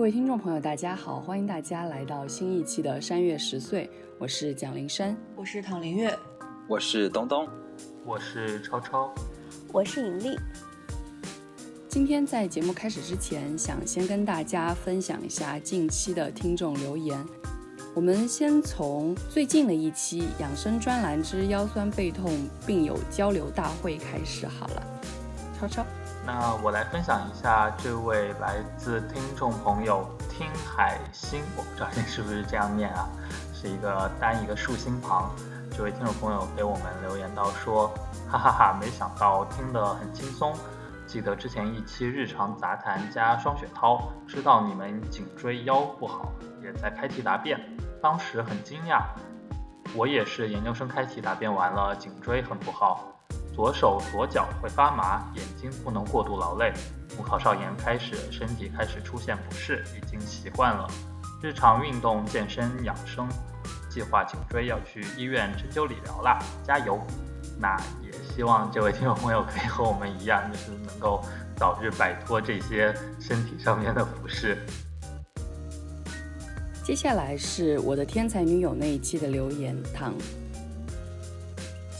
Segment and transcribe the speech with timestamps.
[0.00, 3.84] 各位听众朋友，大家好，欢迎大家来到新一期的《山月十岁》，
[4.18, 6.18] 我是蒋林山，我是唐林月，
[6.66, 7.46] 我是东东，
[8.06, 9.12] 我是超超，
[9.70, 10.38] 我是尹丽。
[11.86, 17.22] 今天在节目开始之前，想先跟大家分享一下近期的听众留言。
[17.94, 22.32] 我们先从最近的一期养生专栏之腰酸背痛
[22.66, 24.82] 病友交流大会开始好了。
[25.60, 25.84] 超超。
[26.32, 33.08] 那我来分享一下这位来自听众朋友听海星，我不知道这是不是这样念啊，
[33.52, 35.28] 是一个单一个竖心旁。
[35.72, 37.88] 这位听众朋友给我们留言到说，
[38.30, 40.54] 哈哈哈，没想到听得很轻松。
[41.04, 46.30] 记得之前一期日常杂谈加双雪涛，知道你们颈椎腰不好，
[46.62, 47.60] 也在开题答辩，
[48.00, 49.02] 当时很惊讶。
[49.96, 53.04] 我也是研究生开题答辩完了，颈椎很不好。
[53.60, 56.72] 左手左脚会发麻，眼睛不能过度劳累。
[57.14, 60.88] 母考少炎开始，身体开始出现不适，已经习惯了。
[61.42, 63.28] 日常运动、健身、养生，
[63.90, 66.98] 计划颈椎要去医院针灸理疗啦，加油！
[67.58, 71.22] 那也希望这位听众朋友可以和我们一样，就是能够
[71.54, 74.56] 早日摆脱这些身体上面的不适。
[76.82, 80.14] 接下来是我的天才女友那一期的留言，唐。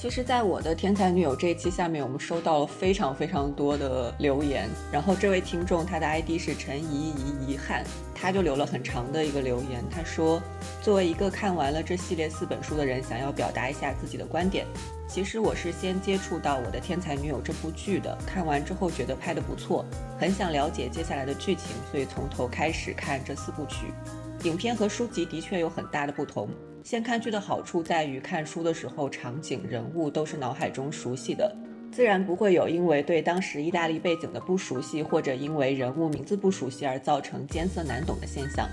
[0.00, 4.66] 其实，在我的天才女友这一期下面，我们收到了非常非常多的留言。
[4.90, 7.84] 然后，这位听众他的 ID 是陈怡怡遗憾，
[8.14, 9.84] 他就留了很长的一个留言。
[9.90, 10.40] 他说
[10.80, 14.64] ：“作为一个看完了这系列四本书的人，想要表达一下自己的观点。
[15.06, 19.84] 其实我是先接触到我的天才女友这部剧的，看完之后觉得拍的不错，
[20.18, 23.92] 很想了解接下来的剧情，所以从头开始看这四部曲。
[24.44, 26.48] 影片和书籍的确有很大的不同。”
[26.90, 31.56] 先看剧的好处在于，看书的时候场景、人物都是脑海中熟悉的，
[31.92, 38.68] 自然不会有因为对当时意大利背景的不熟悉，或者因为人物名字不熟悉而造成艰涩难懂的现象。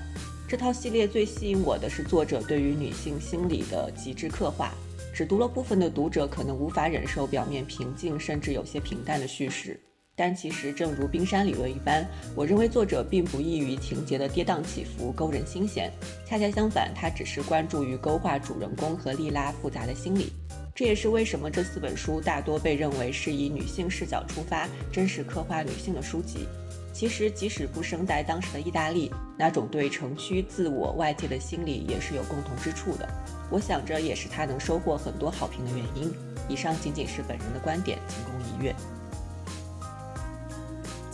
[0.50, 4.74] 这套系列最吸引我的是作者对于女性心理的极致刻画。
[5.14, 9.80] 只读了部分的读者可能无法忍受表面平静甚至有些平淡的叙事。
[10.20, 15.92] 但其实，正如冰山理论一般，我认为作者并不异于情节的跌宕起伏、勾人心弦。
[16.26, 20.34] 恰恰相反，他只是关注于勾画主人公和莉拉复杂的心理。
[20.74, 26.48] 这也是为什么这四本书大多被认为是以女性视角出发、真实刻画女性的书籍。
[26.92, 33.08] 其实，即使不生在当时的意大利，那种对城区、自我、外界的心理也是有共同之处的。
[33.52, 36.12] 我想，着也是他能收获很多好评的原因。
[36.50, 38.74] 以上仅仅是本人的观点，仅供一阅。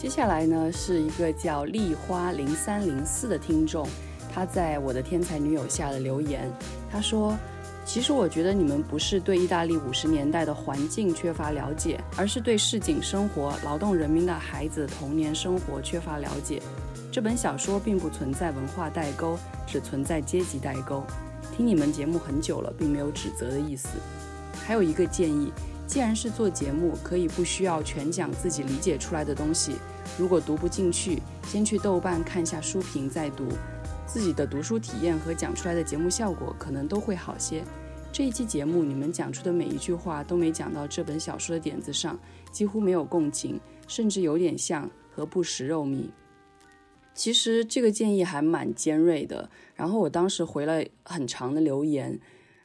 [0.04, 3.88] 接下来呢，是一个叫丽花零三零四的听众，
[4.34, 6.52] 他在我的天才女友下的留言。
[6.92, 7.34] 他说
[7.88, 16.62] ：“其实我觉得你们不是对意大利五十年代的环境缺乏了解，而是对市井生活、劳动人民的孩子童年生活缺乏了解。
[17.10, 21.02] 这本小说并不存在文化代沟，只存在阶级代沟。
[21.56, 23.88] 听你们节目很久了，并没有指责的意思。
[24.66, 25.54] 还有一个建议，
[25.88, 29.78] 既然是做节目，可以不需要全讲自己理解出来的东西。”
[30.18, 33.48] 如果读不进去，先去豆瓣看一下书评再读，
[34.06, 37.64] 自己的读书体验和讲出来的节目效果可能都会好些。
[38.12, 42.20] 这一期节目你们讲出的每一句话都没讲到这本小说的点子上，
[42.52, 46.10] 几乎没有共情，甚至有点像和不食肉糜。
[47.16, 52.20] 其实这个建议还蛮尖锐的，然后我当时回了很长的留言。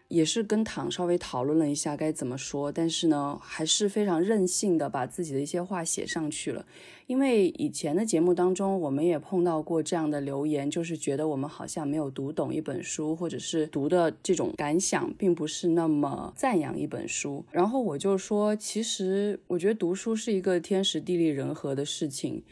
[0.08, 6.64] 也是跟唐稍微讨论了一下该怎么说，但是呢，还是非常任性的把自己的一些话写上去了。
[7.06, 17.44] 因为以前的节目当中，我们也碰到过这样的留言，就是觉得我们好像没有读懂一本书，或者是读的这种感想并不是那么赞扬一本书。
[17.50, 22.42] 然后我就说，其实我觉得读书是一个天时地利人和的事情。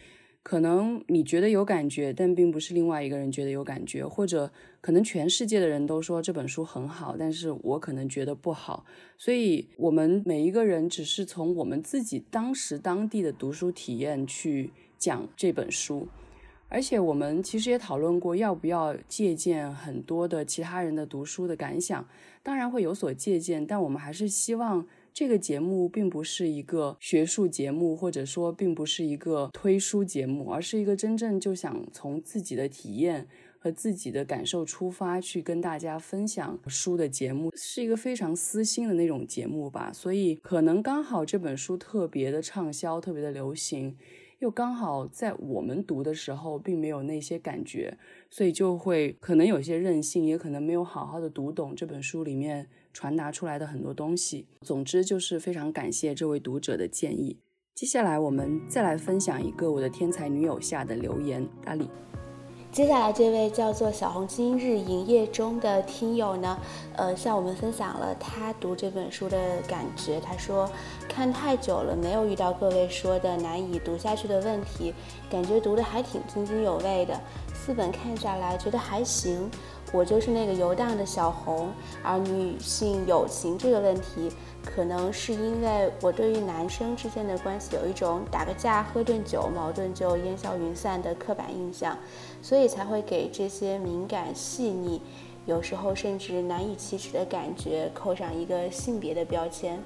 [0.47, 4.49] 可能你觉得有感觉，但并不是另外一个人觉得有感觉，或者
[4.81, 8.85] 可能全世界的人都说这本书很好，但是我可能觉得不好。
[9.19, 16.07] 所以，我们每一个人只是从我们自己当时当地的读书体验去讲这本书，
[16.69, 22.07] 而且我们其实也讨论过要不要借鉴很多的其他人的读书的感想，
[22.45, 24.87] 当然会有所借鉴，但我们还是希望。
[25.17, 33.27] 这个节目并不是一个学术节目，或者说并不是一个推书节目，而是一个真正就想从自己的体验
[33.59, 39.91] 和自己的感受出发，去跟大家分享书的节目，是一个非常私心的那种节目吧。
[39.91, 43.97] 所以可能刚好这本书特别的畅销，特别的流行。
[44.41, 47.97] 又刚好在我们读的时候，并没有那些感觉，
[48.29, 54.47] 所以就会可能有些任性，也可能没有好好的读懂这本书里面传达出来的很多东西。
[54.63, 57.39] 总之，就是非常感谢这位读者的建议。
[57.75, 61.91] 接下来，我们再来分享一个我的天才女友下的留言，大力。
[62.73, 66.59] 接下来这位叫做小红今日营业中的听友呢，
[66.95, 70.19] 呃，向我们分享了他读这本书的感觉。
[70.21, 70.71] 他说，
[71.07, 74.95] 看太久了，没有遇到各位说的难以读下去的问题，
[75.31, 77.19] 感觉读的还挺津津有味的。
[77.55, 79.51] 四本看下来，觉得还行。
[79.93, 81.71] 我就是那个游荡的小红，
[82.03, 84.31] 而女性友情这个问题。
[84.65, 91.97] 可能是因为我对于男生之间的关系有一种打个架、喝顿酒，矛盾就烟消云散的刻板印象，
[92.43, 95.01] 所以才会给这些敏感、细腻，
[95.45, 99.81] 有时候甚至难以启齿的感觉扣上一个性别的标签。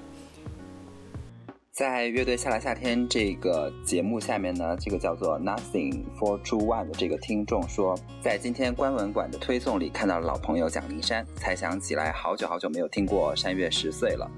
[1.73, 14.29] 在乐队下了夏天这个节目下面呢，这个叫做 Nothing for True One 的这个听众说，在今天关文馆的推送里看到了老朋友蒋灵山，才想起来好久好久没有听过山月十岁了。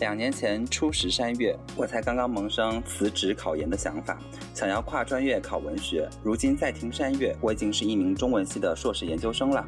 [0.00, 4.18] 两年前初识山月，我才刚刚萌生辞职考研的想法，
[4.52, 6.08] 想要跨专业考文学。
[6.24, 9.64] 如今再听山月，我已经是一名中文系的硕士研究生了。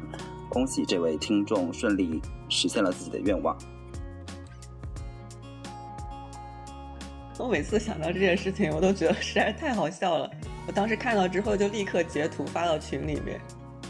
[0.49, 3.57] 恭喜这位听众顺利实现了自己的愿望。
[7.39, 10.29] 我每次想到这件事情，我都觉得实在是太好笑了。
[10.67, 13.39] 我当时看到之后，就立刻截图发到群里面。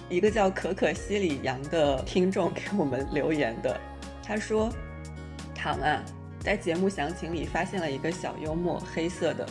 [0.09, 3.79] 一个叫可可西里羊的听众给我们留言的，
[4.23, 4.71] 他说
[5.53, 6.03] ：“唐啊，
[6.39, 9.45] 在节目详情里发现了一个小幽默，黑色的，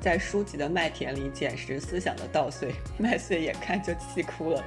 [0.00, 4.62] 在书籍的麦田里捡拾思想的稻穗，麦穗眼看就气哭了。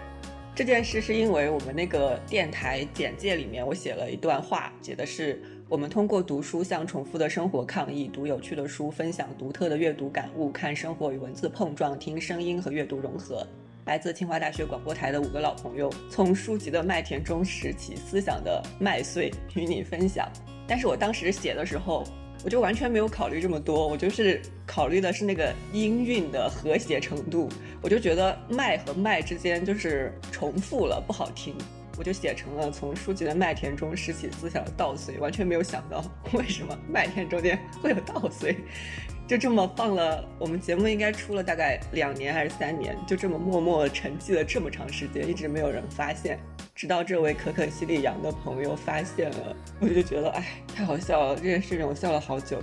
[0.56, 13.48] 这件事是因为我们那个电台简介里面，我写了一段话，写的是。”我们通过读书向重复的生活抗议，读有趣的书，分享独特的阅读感悟，看生活与文字碰撞，听声音和阅读融合。
[13.86, 20.30] 来自清华大学广播台的五个老朋友，从书籍的麦田中拾起思想的麦穗与你分享。
[20.68, 22.04] 但是我当时写的时候，
[22.44, 27.50] 我就完全没有考虑这么多，我就是考虑的是那个音韵的和谐程度，
[27.82, 31.56] 我就觉得麦和麦之间就是重复了，不好听。
[31.98, 36.04] 我就写成了从书籍的麦田中拾起思想的稻穗，完全没有想到
[36.34, 38.56] 为什么麦田中间会有稻穗，
[39.28, 40.28] 就这么放了。
[40.40, 46.40] 我们节目应该出了大概两年还是三年，就这么默默沉寂了这么长时间，一直没有人发现。
[46.76, 50.44] 直到这位可可西里羊的朋友发现了，我就觉得哎，
[50.76, 51.36] 太好笑了。
[51.36, 52.60] 这件事情我笑了好久。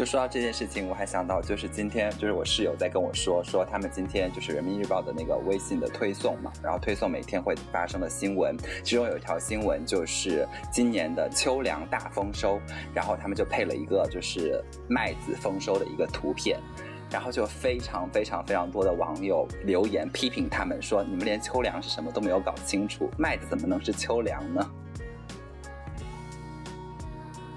[0.00, 12.58] 就说到这件事情，我还想到，就是今天，就是我室友在跟我说，说他们今天就是人民日报的那个微信的推送嘛，然后推送每天会发生的新闻，其中有一条新闻就是今年的秋粮大丰收，
[12.94, 16.58] 然后他们就配了一个就是麦子丰收的一个图片，
[17.10, 24.66] 然后就非常非常非常多的网友留言批评他们说，你们连秋粮是什么都没有搞清楚，麦子怎么能是秋粮呢？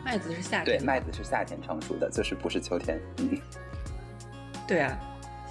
[0.05, 2.99] 麦子是夏天，对，麦子是夏天成熟的，就是不是秋天。
[3.19, 3.37] 嗯，
[4.67, 4.99] 对啊，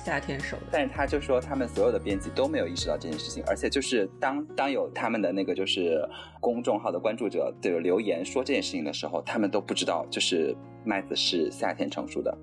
[0.04, 0.62] 夏天熟的。
[0.70, 6.06] 但是他就说，他们所有的编辑都没有意识到这件事情，而且就是当当有他们的那个就是
[6.38, 10.54] 公众号的关注者的留言说这件事情的时候，他们都不知道，就是
[10.84, 12.36] 麦子是夏天成熟的。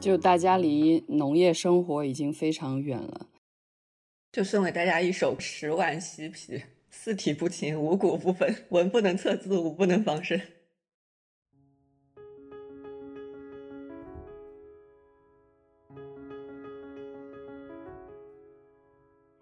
[0.00, 3.28] 就大家离农业生活已经非常远了。
[4.32, 6.56] 就送给大家一首《十万嬉皮》，
[6.90, 10.40] 四体不勤，五谷不分，文不能测字，武不能防身。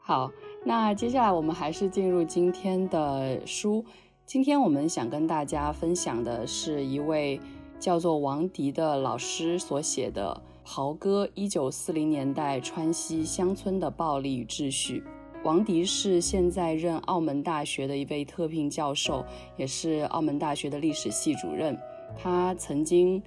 [0.09, 0.33] 好，
[0.65, 3.85] 那接下来我们还是进入今天的书。
[4.25, 7.39] 今天我们想跟大家分享的是一位
[7.79, 15.01] 叫做王迪的老师所写的《袍哥一九四零年代川西乡村的暴力与秩序》。
[15.45, 19.23] 王迪是现在任澳门大学的一位特聘教授，
[19.59, 21.79] 也是澳门大学的历史系主任。
[22.17, 23.23] 他曾经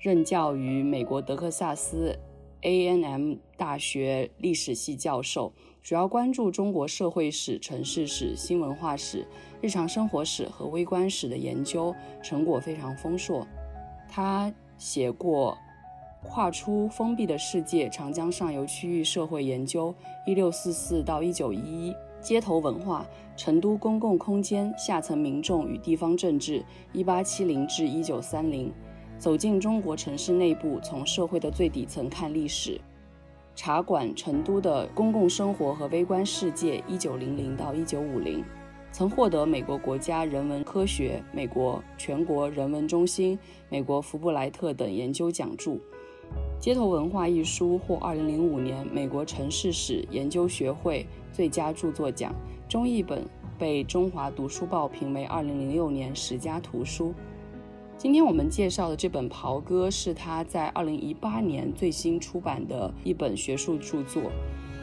[0.00, 2.18] 任教于美国德克萨斯
[2.62, 5.52] A&M 大学历史系教授。
[5.84, 9.22] 主要关注中国社会史、城市史、新文化史、
[9.60, 13.46] 日常生活史和微观史的研究，成果非常丰硕。
[14.08, 15.58] 他写过
[16.26, 19.94] 《跨出封闭的世界：长江上游区域社会研究
[20.26, 26.64] （一六四四到一九一一）》，街头文化、成都公共空间、下层民众与地方政治
[26.94, 28.72] （一八七零至一九三零），
[29.20, 32.80] 走进中国城市内部，从社会的最底层看历史。
[33.56, 38.42] 茶馆成都的公共生活和微观世界（一九零零到一九五零），
[38.90, 45.76] 曾获得美国国家人文科学、美国全国人文中心、美国福布莱特等研究奖助。
[46.58, 52.34] 《街头文化》一书获二零零五年美国城市史研究学会最佳著作奖，
[52.68, 53.24] 中译本
[53.56, 57.14] 被中华读书报评为二零零六年十佳图书。
[57.96, 64.22] 今天我们介绍的这本《袍哥》是他在二零一八年最新出版的一本学术著作。《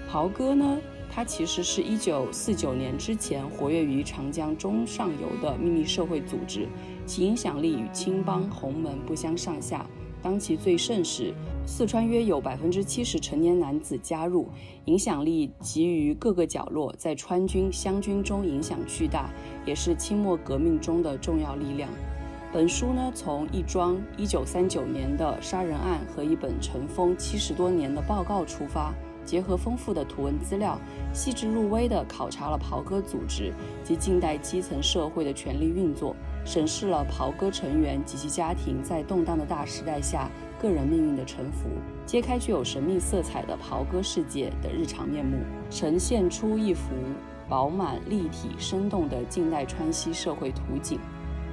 [0.09, 0.77] 袍哥》呢，
[1.11, 6.67] 它其实是一九四九年之前活跃于长江中上游的秘密社会组织，
[7.05, 9.85] 其影响力与青帮、洪门不相上下。
[10.23, 11.33] 当其最盛时，
[11.65, 14.47] 四川约有百分之七十成年男子加入，
[14.85, 19.29] 影响力集于各个角落，在川军、湘军中影响巨大，
[19.65, 21.89] 也是清末革命中的重要力量。
[22.53, 28.93] 本书呢，从一桩一九三九年的杀人案和一本尘封七十多年的报告出发，
[29.23, 30.77] 结合丰富的图文资料，
[31.13, 33.53] 细致入微地考察了袍哥组织
[33.85, 40.29] 及近代基层社会的权力运作，审视了袍哥成员及其家庭在动荡的大时代下
[40.59, 41.69] 个人命运的沉浮，
[42.05, 45.37] 揭开具有神秘色彩的袍哥世界的日常面目，
[45.69, 46.91] 呈现出一幅
[47.47, 50.99] 饱满、立体、生动的近代川西社会图景。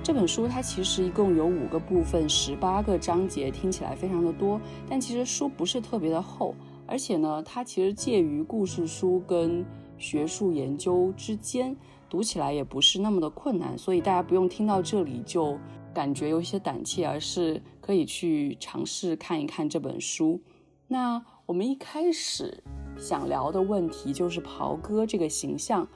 [0.09, 6.55] 这本书它其实一共有五个部分，十八个章节，听起来非常的多，但其实书不是特别的厚，
[6.87, 9.63] 而且呢，它其实介于故事书跟
[9.99, 11.77] 学术研究之间，
[12.09, 15.59] 读起来也不是那么的困难，所以大家不用听到这里就
[15.93, 20.41] 感觉有一些胆怯，而是可以去尝试看一看这本书。
[20.87, 22.65] 那我们一开始
[22.97, 25.87] 想聊的问题就是袍哥这个形象。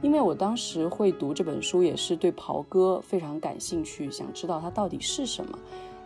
[0.00, 5.58] 因为我当时会读这本书，也是对袍哥非常感兴趣，想知道它到底是什么。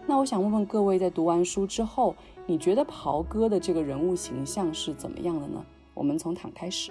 [0.07, 5.65] 那我想问问各位，在读完书之后，你觉得袍哥的这个人物形象是怎么样的呢？
[5.95, 6.91] 我们从躺开始。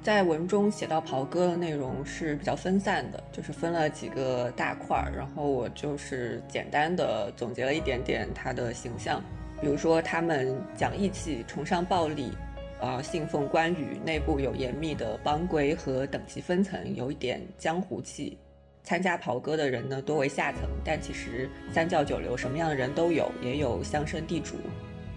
[0.00, 9.20] 在文中写到袍哥的内容是比较分散的，就是分了几个大块儿，然后我就是简单的总结了一点点他的形象，
[9.60, 12.30] 比如说他们讲义气，崇尚暴力。
[12.80, 18.38] 啊，信奉关羽，内部有严密的帮规和等级分层，有一点江湖气。
[18.84, 24.54] 参加袍哥的人呢，多为下层，但其实三教九流什么样的人都有，也有乡绅地主。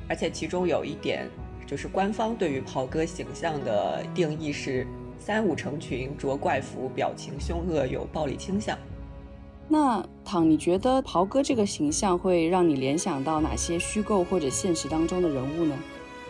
[0.10, 1.30] 而且其中有一点，
[1.66, 4.86] 就是官方对于袍哥形象的定义是
[5.18, 8.78] 三五成群，着怪服，表情凶恶，有暴力倾向。
[9.70, 15.78] 那唐，你觉得袍哥这个形象会让你联想到哪些虚构或者现实当中的人物呢？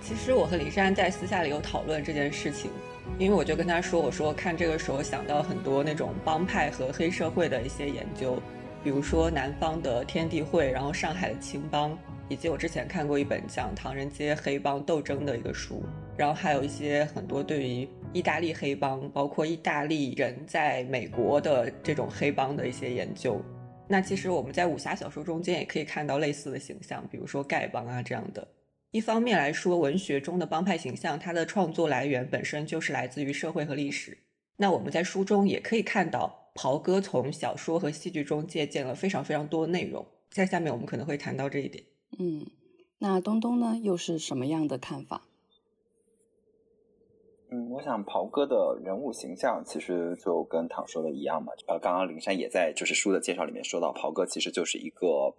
[0.01, 2.71] 其实我和李珊在私下里有讨论这件事情，
[3.19, 8.41] 因为我就跟他说，我说看这个时候想到很多那种帮派和黑社会的一些研究，
[8.83, 15.83] 比如说南方的天地会，然后上海的青帮，以及我之前看过一本讲唐人街黑帮斗争的一个书，
[16.17, 23.39] 然后还有一些很多对于意大利黑帮，包括意大利人在美国的这种黑帮的一些研究。
[23.87, 28.45] 那其实我们在武侠小说中间也可以看到类似的形象，比如说丐帮啊这样的。
[28.91, 34.17] 一方面来说，文学中的帮派形象，它的创作来源本身就是来自于社会和历史。
[34.57, 40.05] 那我们在书中也可以看到，袍哥从小说和戏剧中借鉴了非常非常多内容。
[40.29, 41.85] 在下面我们可能会谈到这一点。
[42.19, 42.45] 嗯，
[42.99, 45.21] 那东东呢，又是什么样的看法？
[47.49, 51.53] 嗯，我想袍哥的人物形象其实就跟唐说的一样嘛。
[51.67, 55.33] 呃，刚刚林珊也在就是书的介绍里面说到，袍哥其实就是一个。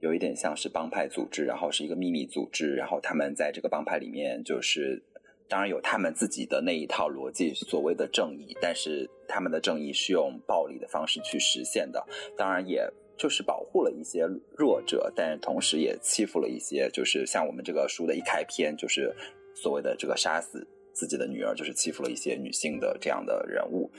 [0.00, 5.02] 有一点像是帮派组织，然后是一个秘密组织，然后他们在这个帮派里面，就是
[5.48, 12.04] 当然有他们自己的那一套逻辑，所谓的正义，但是他们的正义是用暴力的方式去实现的，
[12.36, 14.24] 当然也就是保护了一些
[14.56, 19.12] 弱者，但同时也欺负了一些，就是像我们这个书的一开篇，就是
[19.54, 23.90] 所谓的这个杀死自己的女儿，就是欺负了一些女性的这样的人物。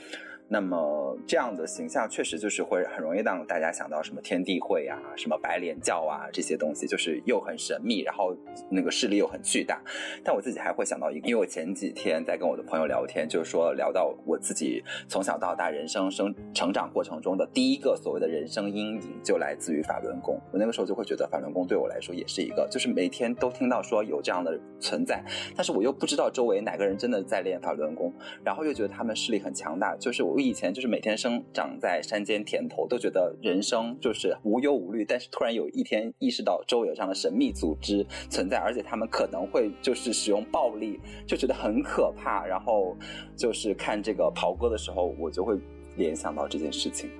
[0.52, 8.36] 那么这样的形象确实就是会很容易让大家想到什么天地会啊、什么白莲教啊这些东西，就是又很神秘，然后
[8.68, 9.80] 那个势力又很巨大。
[10.24, 20.36] 但我自己还会想到一个，因为我前几天在跟我的朋友聊天，就是说聊到我自己从小到大人生生成长过程中的第一个所谓的人生阴影，就来自于法轮功。
[20.50, 30.39] 我那个时候就会觉得法轮功对我来说也是一个，就是每天都听到说有这样的存在，但是我又不知道周围哪个人真的在练法轮功，然后又觉得他们势力很强大，就是我。
[30.40, 35.04] 我以前就是每天生长在山间田头，都觉得人生就是无忧无虑。
[35.04, 42.46] 但是突然有一天意识到周围有这样的神秘组织存在，而且他们可能会就是使用暴力，就觉得很可怕。
[42.46, 42.96] 然后
[43.36, 45.58] 就是看这个袍哥的时候，我就会
[45.98, 47.10] 联想到这件事情。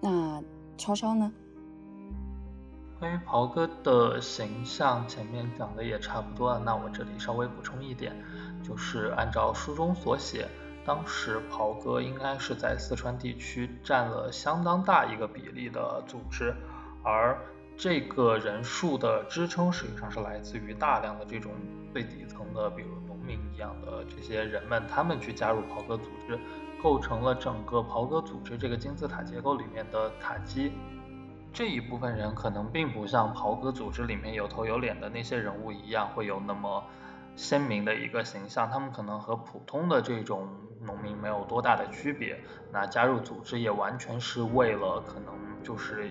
[0.00, 0.42] 那
[0.78, 1.30] 超超呢？
[2.98, 6.62] 关于袍哥的形象，前面讲的也差不多了。
[6.64, 8.16] 那我这里稍微补充一点，
[8.66, 10.48] 就是按照书中所写，
[10.88, 16.54] 当时袍哥应该是在四川地区占了相当大一个比例的组织，
[17.04, 17.38] 而
[17.76, 21.52] 这个人数的支撑实际上是来自于大量的这种
[21.92, 26.38] 最底层的，比如农民一样的这些人们，他们去加入袍哥组织，
[26.82, 30.72] 构成了整个袍哥组织这个金字塔结构里面的塔基。
[31.52, 36.82] 这一部分人可能并不像袍哥组织里面有头有脸的那些人物一样，会有那么
[37.36, 38.70] 鲜明的一个形象。
[38.70, 40.48] 他们可能和普通的这种
[40.84, 42.38] 农民没有多大的区别。
[42.72, 46.10] 那加入组织也完全是为了可能就是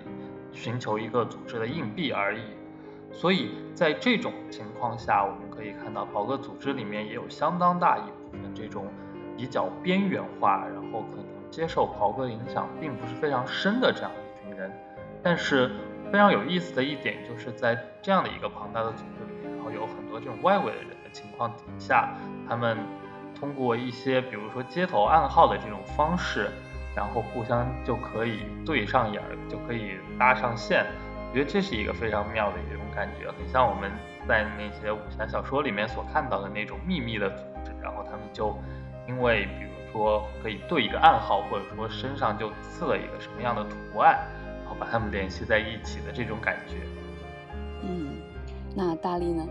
[0.51, 2.41] 寻求一个组织的硬币而已。
[3.11, 8.87] 所以在这种情况下，我们可以看到袍哥组织里面也有相当大一部分这种
[9.37, 14.71] 比较边缘化，然后可能接受袍哥影响并不是非常深的这样一群人。
[15.23, 15.71] 但是
[16.11, 22.13] 非常有意思的一点，就是在这样的一个庞大的组织里面，然后有很多这种外围的人的情况底下，
[22.47, 22.77] 他们
[23.39, 26.49] 通过一些比如说街头暗号的这种方式，
[26.95, 30.85] 然后互相就可以对上眼，就可以搭上线。
[31.29, 33.91] 我觉得这是一个非常妙的一种感觉，很像我们
[34.27, 38.57] 在那些武侠小说里面所看到的那种秘密的组织，然后他们就
[39.07, 44.17] 因为比如说可以对一个暗号，或者说身上就刺了一个什么样的图案。
[44.67, 46.75] 然后把他们联系在一起的这种感觉。
[47.83, 48.17] 嗯，
[48.75, 49.47] 那大力呢？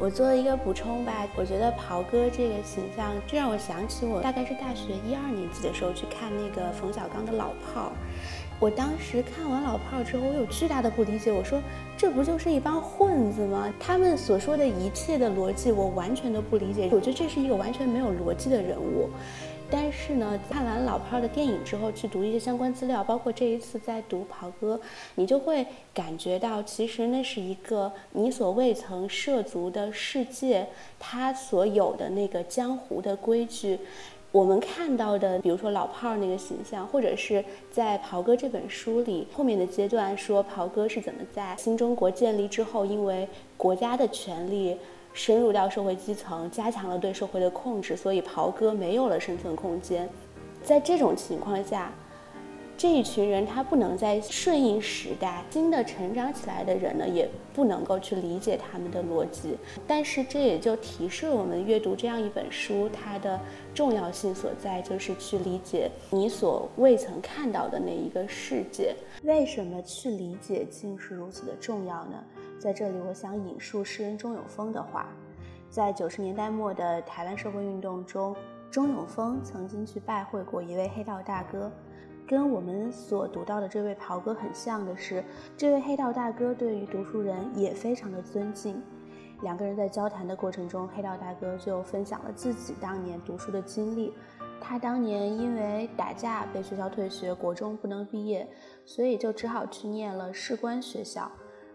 [0.00, 1.26] 我做一个补充吧。
[1.36, 7.90] 我觉得袍哥这个形象，就让我想起我大概是大学一二年级的时候去看那个冯小刚的《老炮儿》。
[8.60, 11.32] 我当时看完《老炮儿》之后，我有巨大的不理解。
[11.32, 11.60] 我说，
[11.96, 13.72] 这不就是一帮混子吗？
[13.80, 16.88] 他们所说的一切的逻辑，我完全都不理解。
[16.92, 19.10] 我觉得这是一个完全没有逻辑的人物。
[19.76, 24.80] 但是呢，看完老炮儿的电影之后，去读一些相关资料，包括这一次在读袍哥，
[25.16, 30.68] 你就会感觉到，其实那是一个你所未曾涉足的世界，
[31.00, 33.76] 它所有的那个江湖的规矩，
[34.30, 44.76] 我们看到的，比如说老炮儿那个形象，或者是在袍哥这本书里后面的阶段，说袍哥是怎么在新中国建立之后，因为国家的权力。
[45.14, 50.06] 深入到社会基层，加强了对社会的控制，所以袍哥没有了生存空间。
[50.62, 51.92] 在这种情况下，
[52.76, 59.56] 这一群人他不能再顺应时代，新的成长起来的人呢，也不能够去理解他们的逻辑。
[59.86, 63.38] 但是这也就提示了我们阅读这样一本书，它的
[63.72, 68.96] 重要性所在，就是去理解你所未曾看到的那一个世界。
[69.22, 72.24] 为什么去理解竟是如此的重要呢？
[72.64, 75.06] 在这里，我想引述诗人钟永峰的话，
[75.68, 78.34] 在九十年代末的台湾社会运动中，
[78.70, 81.70] 钟永峰曾经去拜会过一位黑道大哥。
[82.26, 85.22] 跟我们所读到的这位袍哥很像的是，
[85.58, 88.82] 这位黑道大哥对于读书人也非常的尊敬。
[89.42, 94.14] 两个人在交谈的过程中，黑道大哥就分享了自己当年读书的经历。
[94.58, 98.48] 他当年因为打架被学校退学，国中不能毕业，
[98.86, 101.30] 所以就只好去念了士官学校。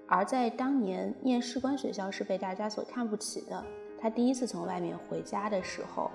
[0.09, 3.63] 而在当年念士官学校是被大家所看不起的。
[4.01, 6.09] 他第一次从外面回家的时候，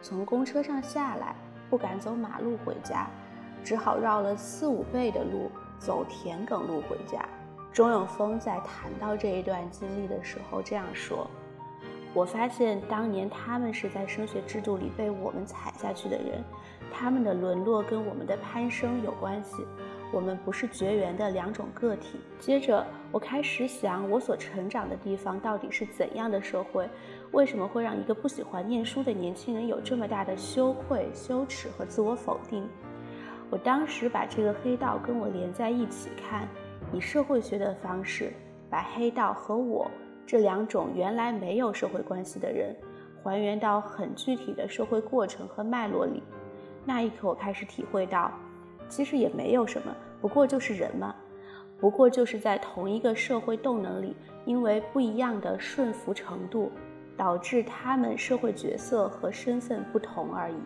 [0.00, 1.36] 从公车上下来，
[1.68, 3.06] 不敢走马路回家，
[3.62, 7.22] 只好绕了四五倍的路走田埂路回家。
[7.70, 11.28] 钟永峰在谈到这一段经历的时候这样说
[12.14, 16.42] ：“我发现当年他们是在升学制度里被我们踩下去的人，
[16.90, 19.66] 他们的沦落跟我们的攀升有关系。”
[20.12, 22.18] 我们不是绝缘的两种个体。
[22.38, 26.88] 接着，我开始想，我所成长的地方到底是怎样的社会？
[27.32, 32.66] 为什么会让一个不喜欢念书的年轻人有这么大的羞愧、羞耻和自我否定？
[33.50, 36.48] 我当时把这个黑道跟我连在一起看，
[36.92, 38.32] 以社会学的方式，
[38.70, 39.90] 把黑道和我
[40.26, 42.74] 这两种原来没有社会关系的人，
[43.22, 46.22] 还原到很具体的社会过程和脉络里。
[46.84, 48.32] 那一刻，我开始体会到。
[48.88, 51.14] 其实也没有什么，不过就是人嘛，
[51.78, 56.72] 不过就是在同一个社会动能里，因为不一样的顺服程度，
[57.16, 60.56] 导致他们社会角色和身份不同而已。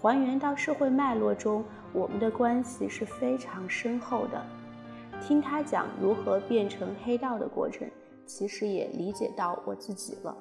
[0.00, 4.40] 还原到社会脉络中，我们的关系是非常深厚的。
[5.20, 7.90] 听他讲如何变成黑道的过程，
[8.24, 10.36] 其实也理解到我自己了。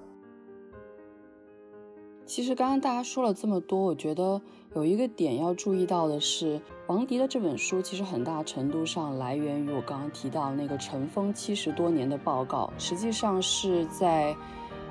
[2.28, 4.40] 其实刚刚大家说了这么多，我觉得
[4.78, 14.36] 有一个点要注意到的是，王迪的这本书其实很大程度上来源于我刚刚提到那个尘封七十多年的报告，实际上是在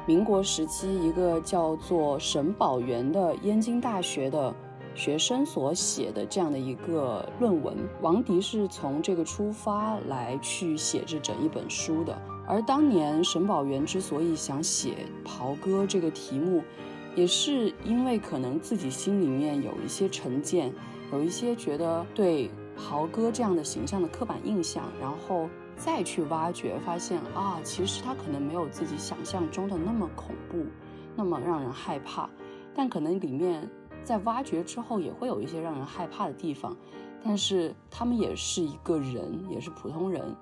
[0.04, 4.52] 民国时期一个叫做沈宝元的燕京大学的
[4.96, 7.76] 学生所写的这样的一个论文。
[8.02, 16.60] 王迪是从这个出发来去写这整一本书的，而当年沈宝元之所以想写袍哥这个题目。
[17.16, 20.72] 也是因为可能自己心里面有一些成见，
[21.10, 30.66] 有一些觉得对豪哥这样的形象的刻板印象，然后再去挖掘，发现啊，其实他可能没有自己想象中的那么恐怖，
[31.16, 32.28] 那么让人害怕。
[32.74, 33.66] 但可能里面
[34.04, 36.76] 在挖掘之后，也会有一些让人害怕的地方。
[37.24, 40.36] 但是他们也是一个人，也是普通人，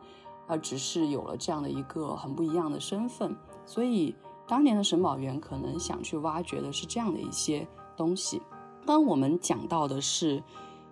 [0.49, 4.13] 而只是有了这样的一个很不一样的身份，所以。
[4.47, 8.43] 当年的沈宝元可能想去挖掘的是这样的一些东西。
[8.87, 10.43] 当我们讲到的是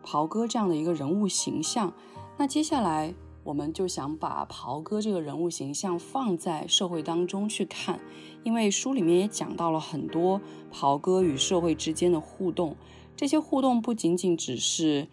[0.03, 1.93] 袍哥这样的一个人物形象，
[2.39, 8.01] 那接下来我们就想把袍哥这个人物形象放在社会当中去看，
[8.43, 12.77] 因为书里面也讲到了很多袍哥与社会之间的互动。
[13.15, 15.09] 这些互动不仅仅只是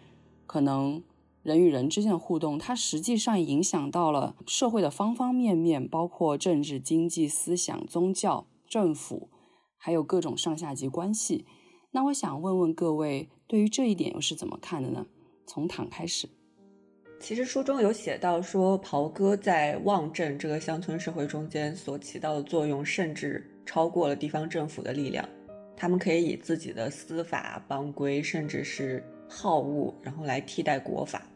[0.46, 1.02] 可能。
[1.42, 9.30] 人与人之间的互动，它实际上影响到了社会的方方面面，包括政治、经济、思想、宗教、政府，
[9.76, 11.46] 还有各种上下级关系。
[11.92, 15.06] 那我想问问各位，对于这一点又是怎么看的呢？
[15.46, 16.28] 从躺开始。
[17.18, 25.28] 其实书中有写到说，袍哥在望镇这个乡村社会中间所起到的作用，甚至超过了地方政府的力量。
[25.76, 31.26] 他们可以以自己的司法帮规，甚至是好恶，然后来替代国法。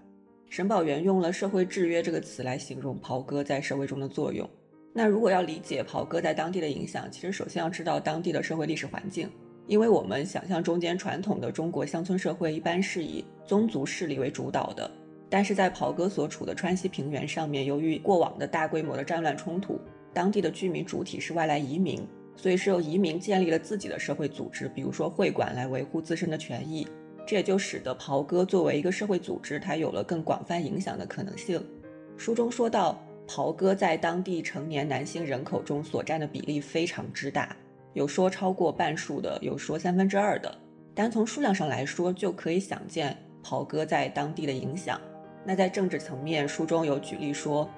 [0.54, 4.48] 沈宝元用了“社会制约”这个词来形容袍哥在社会中的作用。
[4.92, 9.28] 那如果要理解袍哥在当地的影响，其实首先要知道当地的社会历史环境。
[9.66, 14.88] 因为我们想象中间传统的中国乡村社会一般是以宗族势力为主导的，
[15.28, 19.80] 但是在袍哥所处的川西平原上面，由于过往的大规模的战乱冲突，
[20.12, 26.86] 当地的居民主体是外来移民，所以是由移民建立了自己的社会组织，比如说会馆来维护自身的权益。
[27.26, 31.62] 这也就使得袍哥作为一个社会组织，它有了更广泛影响的可能性。
[32.16, 37.56] 书中说到，袍哥在当地成年男性人口中所占的比例非常之大，
[37.94, 40.54] 有说超过半数的，有说三分之二的。
[40.94, 45.00] 单从数量上来说，就可以想见袍哥在当地的影响。
[45.44, 47.68] 那在政治层面，书中有举例说，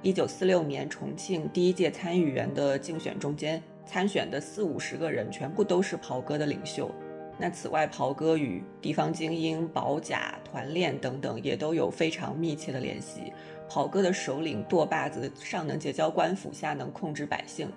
[0.00, 6.90] 一九四六年重庆第一届参议员的竞选中间，参选的四五十个人全部都是袍哥的领袖。
[7.38, 13.32] 那此外，袍哥与地方精英、保甲、团练等等也都有非常密切的联系。
[13.68, 17.68] 袍哥的首领舵把子上能结交官府，下能控制百姓，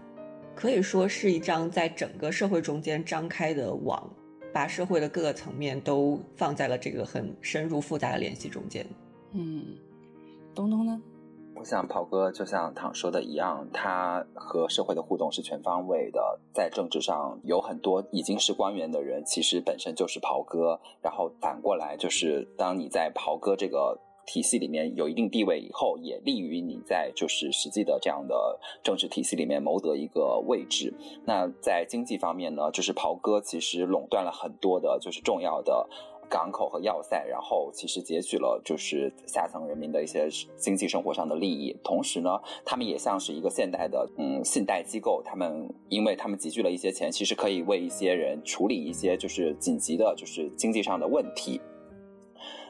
[0.54, 4.08] 可以说是一张在整个社会中间张开的网，
[4.54, 8.86] 把社会的各个层面都放在了这个很深入复杂的联系中间。
[9.32, 9.78] 嗯，
[10.54, 11.02] 东东呢？
[11.58, 16.40] 我想，袍哥就像唐说的一样，他和社会的互动是全方位的。
[16.54, 20.80] 在政治上，有很多已经是官员的人，其实本身就是袍哥。
[21.02, 30.94] 然后反过来，就是当你在袍哥这个体系里面有一定地位以后，也利于你在就是实际的这样的政治体系里面谋得一个位置。
[31.26, 35.88] 那在经济方面呢，就是袍哥其实垄断了很多的，就是重要的。
[36.30, 42.30] 港口和要塞，然后其实截取了就是下层人民的一些经济生活上的利益，同时呢，
[42.64, 51.62] 他们也像是一个现代的嗯信贷机构，他们因为他们集聚了一些钱，其实可以为一些人处理一些就是紧急的，就是经济上的问题。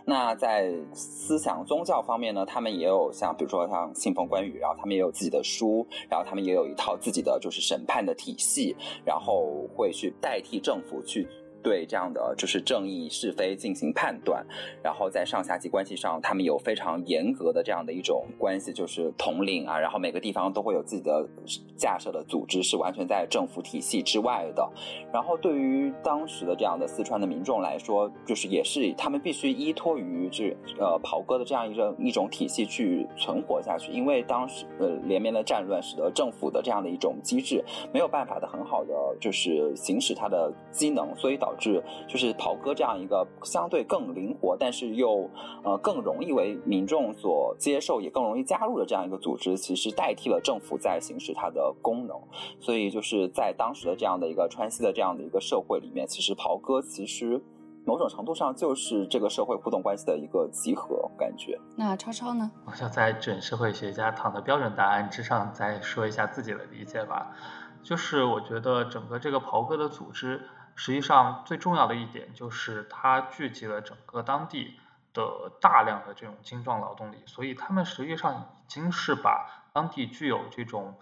[0.07, 11.27] 那在思想宗教方面呢，他们也有像比如说像信奉关羽，然后他们也有自己的书，然后他们也有一套自己的就是审判的体系，然后会去代替政府去。
[11.65, 14.45] 对这样的就是正义是非进行判断，
[14.83, 21.27] 然后在上下级关系上，他们有非常严格的这样的一种关系，就是统领啊，然后每个地方都会有自己的
[21.75, 24.69] 架设的组织，是完全在政府体系之外的。
[25.11, 41.54] 然后对于当时的这样的四川的民众来说，就是也是他们必须依托于这呃袍哥的这样一个一种体系去存活下去，因为当时呃连绵的战乱使得政府的这样的一种机制没有办法的很好的就是行使它的机能，所以导。
[41.61, 45.29] 是，就是袍哥这样一个相对更灵活，但是又
[45.63, 52.15] 呃更容易为民众所接受，也更容易加入的这样一个组织，其实代替了政府在行使它的功能。
[52.59, 57.41] 所以就是在当时的这样的一个川西的这样的一个社会里面，其实袍哥其实
[57.85, 61.59] 某种程度上就是这个社会互动关系的一个集合感觉。
[61.75, 62.49] 那超超呢？
[62.65, 67.35] 我想在准社会学家唐的标准答案之上再说一下自己的理解吧。
[67.83, 70.41] 就是我觉得整个这个袍哥的组织。
[70.75, 74.79] 实际上最重要的一点就是它聚集了整个当地
[75.13, 80.99] 的大量的这种精壮劳动力，所以他们实际上已经是把当地具有这种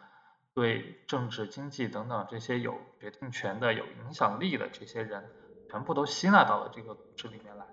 [0.53, 5.27] 对政治、经济等等这些有决定权的、有影响力的这些人，
[5.69, 7.65] 全部都吸纳到了这个组织里面来。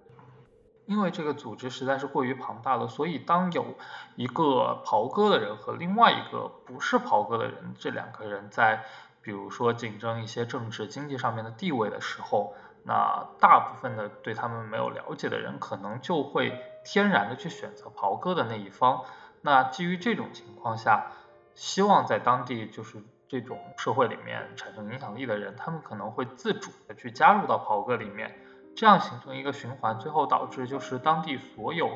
[0.87, 3.77] 因为这个组织实在是过于庞大了，所以当有
[4.17, 8.85] 一个袍哥的人和另外一个不是袍哥的人，这两个人在
[9.23, 12.55] 比如说竞争一些政治经济上面的地位的时候，
[12.85, 19.05] 那大部分的对他们没有了解的人，可能就会天然的去选择袍哥的那一方。
[19.43, 21.13] 那基于这种情况下，
[21.55, 28.39] 希望在当地就是这种社会里面产生影响力的人，他们可能会自主的去加入到袍哥里面。
[28.77, 31.91] 这样形成一个循环，最后导致就是当地所有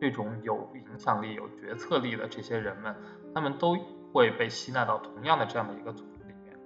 [0.00, 2.94] 这种有影响力、有决策力的这些人们，
[3.34, 3.76] 他们都
[4.12, 6.17] 会被吸纳到同样的这样的一个组织，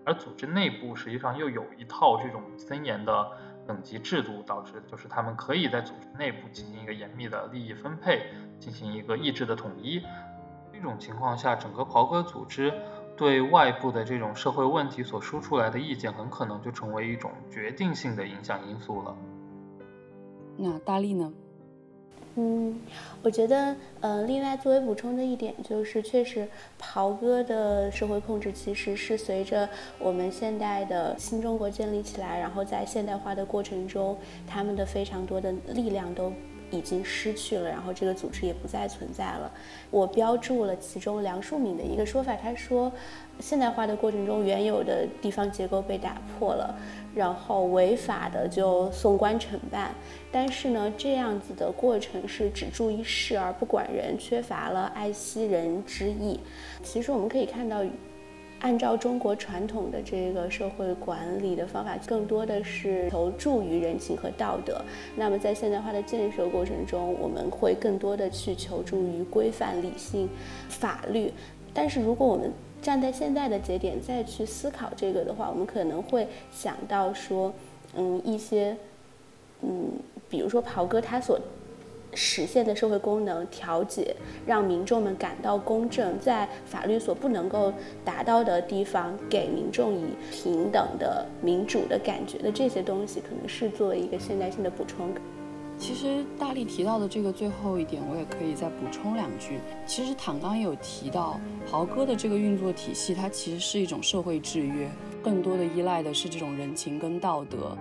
[0.05, 3.31] 而组织内部实际上又有一套这种森严的
[3.67, 8.27] 等级制度，导致就是他们可以在组织内部进行一个严密的利益分配，
[8.59, 10.03] 进行一个意志的统一。
[10.73, 12.73] 这种情况下，整个袍哥组织
[13.17, 19.17] 对外部的这种社会问题所输出来的意见，很可能就成为一种决定性的影响因素了。
[20.57, 21.33] 那大力呢？
[22.37, 22.81] 嗯，
[23.23, 29.69] 我觉得，呃，另外作为补充的一点就是，确实，袍哥的社会控制其实是随着
[29.99, 34.17] 我们现代的新中国建立起来，然后在现代化的过程中，
[34.47, 36.33] 他们的非常多的力量都。
[36.75, 39.53] 已经失去了，然后这个组织也不再存在了。
[39.91, 42.91] 我标注了其中梁漱溟的一个说法，他说，
[43.41, 46.75] 现代化的过程中，原有的地方结构被打破了，
[47.15, 49.95] 然后违法的就送官惩办。
[50.31, 56.41] 但是呢，这样子的过程是只注意事而不管人，缺乏了爱惜人之意。
[56.83, 57.85] 其实我们可以看到。
[58.65, 64.81] 按照中国传统的这个社会管理的方法，更多的是求助于人情和道德。
[65.17, 70.29] 那么在现代化的建设过程中，我们会更多的去求助于规范、理性、
[70.69, 71.33] 法律。
[71.75, 77.55] 但是如果我们站在现在的节点再去思考这个的话，我们可能会想到说，
[77.95, 78.77] 嗯，一些，
[79.63, 79.93] 嗯，
[80.29, 81.41] 比如说袍哥他所。
[82.15, 84.15] 实现的社会功能调解，
[84.45, 87.73] 让民众们感到公正，在法律所不能够
[88.05, 95.09] 达到的地方，给民众以平等的民主的感觉的这些东西，可能是作为一个现代性的补充。
[95.83, 99.59] 其实大力提到的这个最后一点，我也可以再补充两句。
[99.85, 104.89] 其实坦刚也有提到，豪哥的这个运作体系，它其实是一种社会制约，
[105.25, 107.77] 更多的依赖的是这种人情跟道德。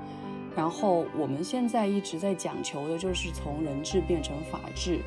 [0.56, 4.98] 然后我们现在一直在讲求的就是从人治变成法治，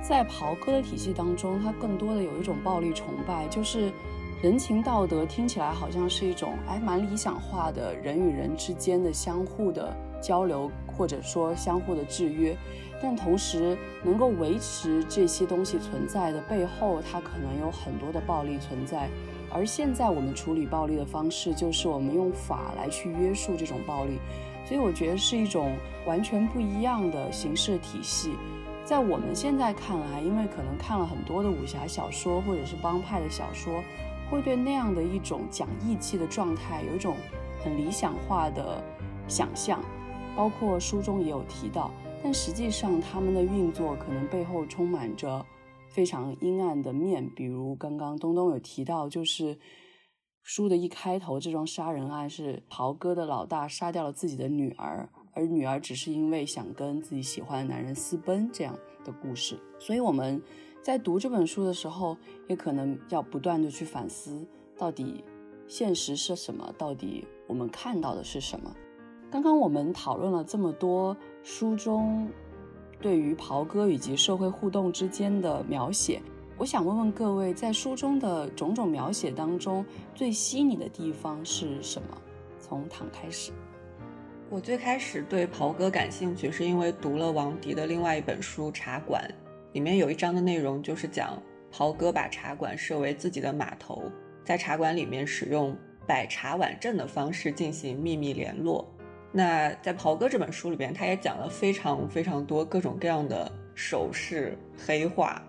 [0.00, 3.90] 在袍哥的体系当中，它更多的有一种暴力崇拜，就是
[4.40, 12.56] 人情道德听起来好像是一种哎蛮理想化的人与人之间的相互的交流，或者说相互的制约，
[13.02, 19.08] 但同时能够维持这些东西存在的背后，它可能有很多的暴力存在。
[19.52, 24.18] 而现在我们处理暴力的方式，就是我们用法来去约束这种暴力。
[24.64, 25.74] 所以我觉得是一种
[26.06, 28.34] 完全不一样的形式体系，
[28.84, 33.82] 在我们现在看来，因为可能看了很多的武侠小说或者是帮派的小说，
[34.30, 37.16] 会对那样的一种讲义气的状态有一种
[37.64, 38.80] 很理想化的
[39.26, 39.80] 想象，
[40.36, 41.90] 包括书中也有提到，
[42.22, 45.44] 但实际上他们的运作可能背后充满着
[45.88, 49.58] 非常阴暗的面，比如刚刚东东有提到，就是。
[50.42, 59.60] 书的一开头，这桩杀人案是袍哥的老大杀掉了自己的女儿，而女儿只是因为想跟自己喜欢的男人私奔这样的故事。
[59.78, 60.42] 所以我们
[60.82, 62.16] 在读这本书的时候，
[62.48, 64.44] 也可能要不断的去反思，
[64.78, 65.22] 到底
[65.68, 68.74] 现实是什么，到底我们看到的是什么。
[69.30, 72.28] 刚刚我们讨论了这么多书中
[73.00, 76.20] 对于袍哥以及社会互动之间的描写。
[76.58, 82.08] 我想问问各位，在书中的种种描写当中，最吸引你的地方是什么？
[82.58, 83.52] 从躺开始。
[84.50, 89.22] 我最开始对袍哥感兴趣，是因为读了王迪的另外一本书《茶馆》，
[89.74, 91.40] 里面有一章的内容就是讲
[91.70, 94.02] 袍哥把茶馆设为自己的码头，
[94.44, 98.84] 在茶馆里面使用摆茶碗阵的方式进行秘密联络。
[99.32, 105.42] 那在袍哥这本书里边，他也讲了非常非常多各种各样的手势黑话。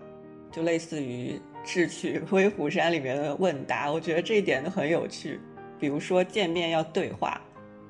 [0.50, 1.32] 就类似于
[1.64, 5.40] 《智取 威虎山》里面的问答，我觉得这一点都很有趣。
[5.80, 7.40] 比如说见面要对话，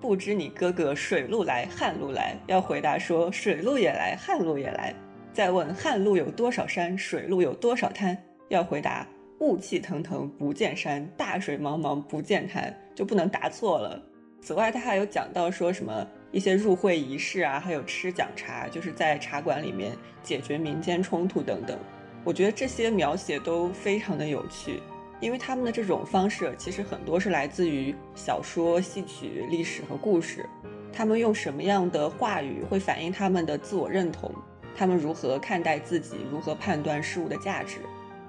[0.00, 4.94] 不知你哥哥水路来旱路来，要回答说水路也来，旱路也来。
[5.32, 8.16] 再问旱路有多少山，水路有多少滩，
[8.48, 9.06] 要回答
[9.40, 14.00] 雾气腾腾不见山，大水茫茫不见滩，就不能答错了。
[14.42, 21.78] 此外，他还有讲到说什么一些入会仪式啊，还有吃讲茶，就是在茶馆里面解决民间冲突等等。
[22.24, 24.82] 我觉得这些描写都非常的有趣，
[25.20, 30.44] 因为他们的这种方式其实很多是来自于小说、戏曲、历史和故事。
[30.92, 34.28] 他们用什么样的话语会反映他们的自我认同？
[34.74, 36.16] 他们如何看待自己？
[36.28, 37.76] 如何判断事物的价值？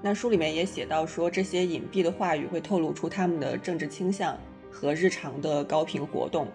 [0.00, 4.38] 那书里面也写到说，这些隐蔽的话语会透露出他们的政治倾向。
[4.74, 6.48] 和日常的高频活动，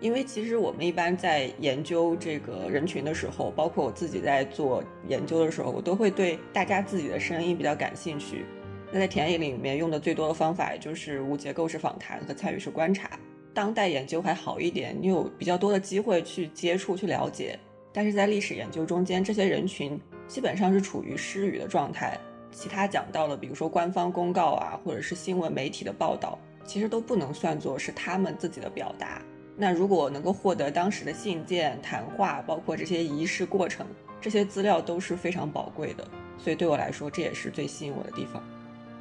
[0.00, 8.46] 因为其实我们一般在研究这个人群的时候，包括我自己在做研究的时候，我都会对大家自己的声音比较感兴趣。
[8.90, 13.10] 那在田野里面用的最多的方法，就是无结构式访谈和参与式观察。
[13.54, 17.58] 当代研究还好一点，你有比较多的机会去接触、去了解。
[17.92, 22.18] 但是在历史研究中间，这些人群基本上是处于失语的状态。
[22.50, 26.38] 其他讲到的，比如说官方公告啊，或者是新闻媒体的报道。
[26.64, 29.22] 其实都不能算作是他们自己的表达。
[29.54, 33.86] 那如果能够获得当时的信件、谈话，包括这些仪式过程，
[34.18, 36.08] 这些资料都是非常宝贵的。
[36.38, 38.42] 所以对我来说，这也是最吸引我的地方。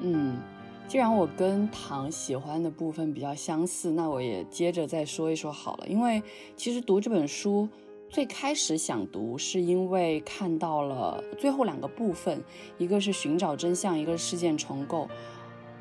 [0.02, 0.38] 嗯，
[0.90, 5.88] 既然我跟唐喜欢的部分比较相似，那我也接着再说一说好了。
[5.88, 6.22] 因为
[6.58, 7.68] 其实读这本书，
[8.10, 12.44] 最开始想读是因为看到了最后两个部分，
[12.78, 15.08] 一个是寻找真相，一个是事件重构。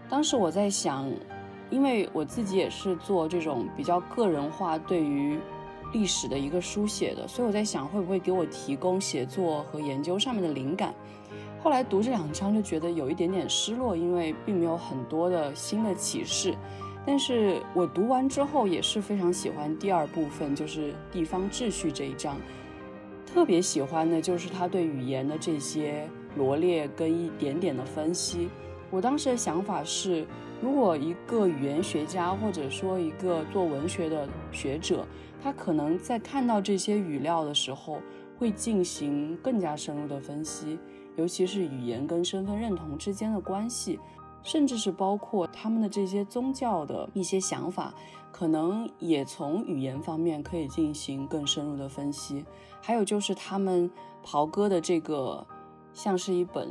[0.09, 1.12] 当时我在想。
[1.71, 5.39] 因为我自己也是做这种比较个人化对于
[5.93, 10.93] 历史的一个书写的，所以我在想会不会给我提供写作和研究上面的灵感。
[11.63, 16.55] 后来读这两章就觉得有一点点失落，因为并没有很多的新的启示。
[17.07, 22.37] 但是我读完之后也是非常喜欢第二部分，就是地方秩序这一章，
[23.27, 28.49] 特别喜欢的就是他对语言的这些罗列跟一点点的分析。
[28.91, 30.27] 我当时的想法是。
[30.61, 35.07] 如果一个语言学家或者说一个做文学的学者，
[35.42, 37.99] 他可能在看到这些语料的时候，
[38.38, 40.79] 会进行更加深入的分析，
[41.16, 43.99] 尤其是语言跟身份认同之间的关系，
[44.42, 47.94] 甚至是包括他们的这些宗教的一些想法，
[48.31, 52.44] 可能也从语言方面可以进行更深入的分析。
[52.83, 53.90] 还有就是他们
[54.23, 55.46] 袍哥的这个，
[55.94, 56.70] 像是一本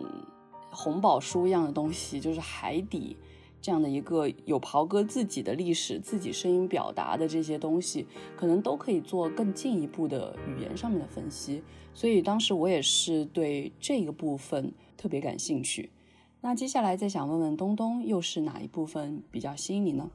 [0.69, 3.17] 红宝书一样的东西，就是海底。
[3.61, 11.61] 这样的一个有袍哥自己的历史、自己声音表达的这些东西，可能都可以做更进一步的语言上面的分析。
[11.93, 15.91] 所以当时我也是对这个部分特别感兴趣。
[16.39, 20.09] 那接下来再想问问东东，又是哪一部分比较吸引你呢？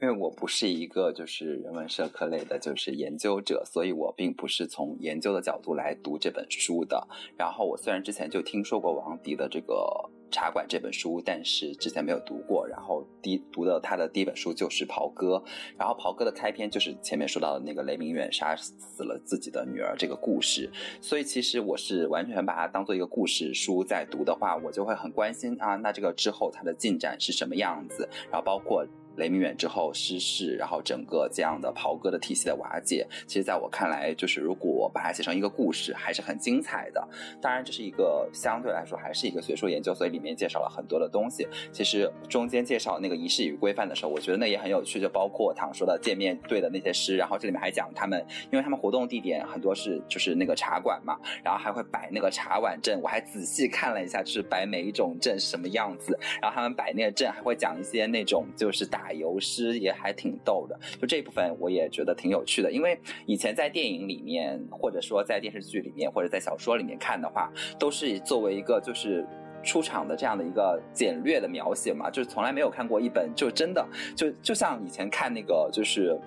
[0.00, 7.06] 因为我不是一个就是人文社科类的，就是研究者，所以我并不是从研究的角度来读这本书的。
[7.36, 10.10] 然后我虽然之前就听说过王迪的这个。
[10.30, 12.66] 茶馆这本书，但是之前没有读过。
[12.66, 15.36] 然后第读的他的第一本书就是《袍哥》，
[15.78, 20.70] 然后《袍哥》的开篇就是前面说到的那个雷明远杀死了自己的女儿这个故事。
[21.00, 28.08] 所以其实我是完全把它当做一个故事书在读的话，我就会很关心啊，那这个之后它的进展是什么样子？
[28.30, 28.86] 然后包括。
[29.16, 37.08] 雷明远之后失势，然后整个这样的袍哥的体系的瓦解，其实在我看来，就是如果把它写成一个故事，还是很精彩的。
[37.40, 41.48] 当然，这是一个相对来说还是一个学术研究，所以里面介绍了很多的东西。
[41.72, 59.05] 其实中间介绍那个仪式与规范的时候，我觉得那也很有趣，就包括唐说的见面对的那些诗，然后这里面还讲他们，因为他们活动地点很多是就是那个茶馆嘛，然后还会摆那个茶碗阵，我还仔细看了一下，就是摆每一种阵是什么样子，然后他们摆那个阵还会讲一些那种就是打。
[59.06, 62.72] 打油诗也还挺逗的，就这部分我也觉得挺有趣的。
[62.72, 69.24] 因为以前在电影里面，或者说在电视剧里面，或者在小说里面看的话，都是作为一个就是
[69.62, 76.18] 出场的这样的一个简略的描写嘛，就是从来没有看过一本就真的就就像以前看那个就是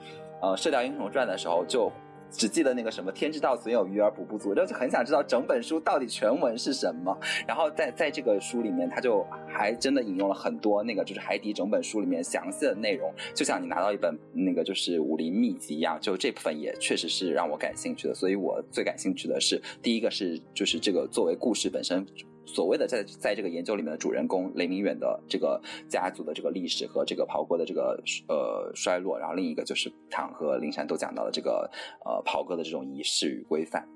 [0.42, 1.92] 呃《射雕英雄传》的时候就。
[2.32, 7.18] 只记得那个什么“天之道，损有余而补不足”，就很想知道整本书到底全文是什么。
[7.48, 15.98] 然后在在这个书里面，他就还真的引用了很多那个就是海底整本书里面详细的内容，就像你拿到一本那个就是武林秘籍一样。
[16.00, 18.13] 就这部分也确实是让我感兴趣的。
[18.13, 22.06] 所以我最感兴趣的是第一个是就是这个作为故事本身。
[22.52, 31.69] 所谓的在在这个研究里面的主人公雷明远的这个家族的这个历史和这个袍哥的这个呃衰落，然后另一个就是唐和林山都讲到了这个
[32.04, 33.88] 呃袍哥的这种仪式与规范。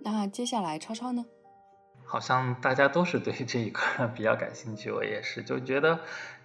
[0.00, 1.26] 那接下来超超呢？
[2.04, 5.98] 好像大家都是对这一块比较感兴趣，我也是，就觉得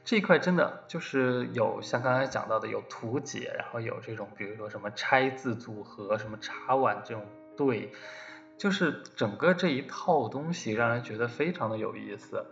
[0.03, 7.23] 这一块真的就是有像刚才讲到的有图解，然后有这种比如说什么拆字组合，什么茶碗这种
[7.55, 7.91] 对。
[8.61, 12.45] 就是整个这一套东西让人觉得非常的有意思，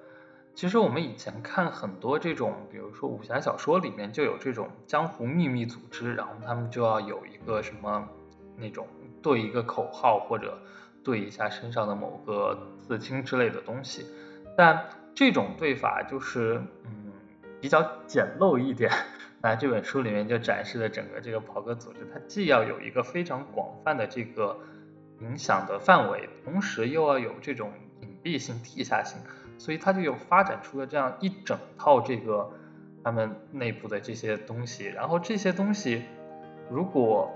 [0.56, 8.10] 其实我们以前看很多这种，比如说武侠小说里面就有这种江湖秘密组织，然后他们就要有一个什么
[8.58, 8.88] 那种
[9.22, 10.58] 对一个口号或者
[11.04, 14.08] 对一下身上的某个刺青之类的东西，
[14.58, 14.84] 但
[15.14, 17.14] 这种对法就是嗯
[17.62, 18.92] 比较简陋一点。
[19.44, 24.58] 那这本书里面就展示了整个这个袍哥组织，它既要有一个非常广泛的这个
[25.22, 29.20] 影响的范围，同时又要有这种隐蔽性、地下性。
[29.58, 32.50] 所以他就有发展出了这样一整套这个
[33.04, 36.06] 他们内部的这些东西，然后这些东西
[36.70, 37.30] 如果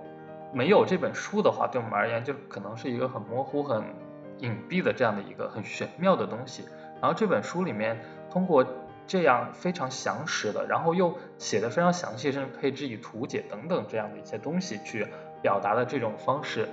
[0.53, 3.84] 没有这本书的话，对我们而言就可能是一个很模糊、很
[4.39, 6.63] 隐蔽的这样的一个很玄妙的东西。
[7.01, 7.99] 然后这本书里面
[8.31, 8.65] 通过
[9.05, 15.05] 这样非常详实的，然后又写的非常详细，甚至配置以图解等等这样的一些东西去
[15.41, 16.69] 表达的这种方式。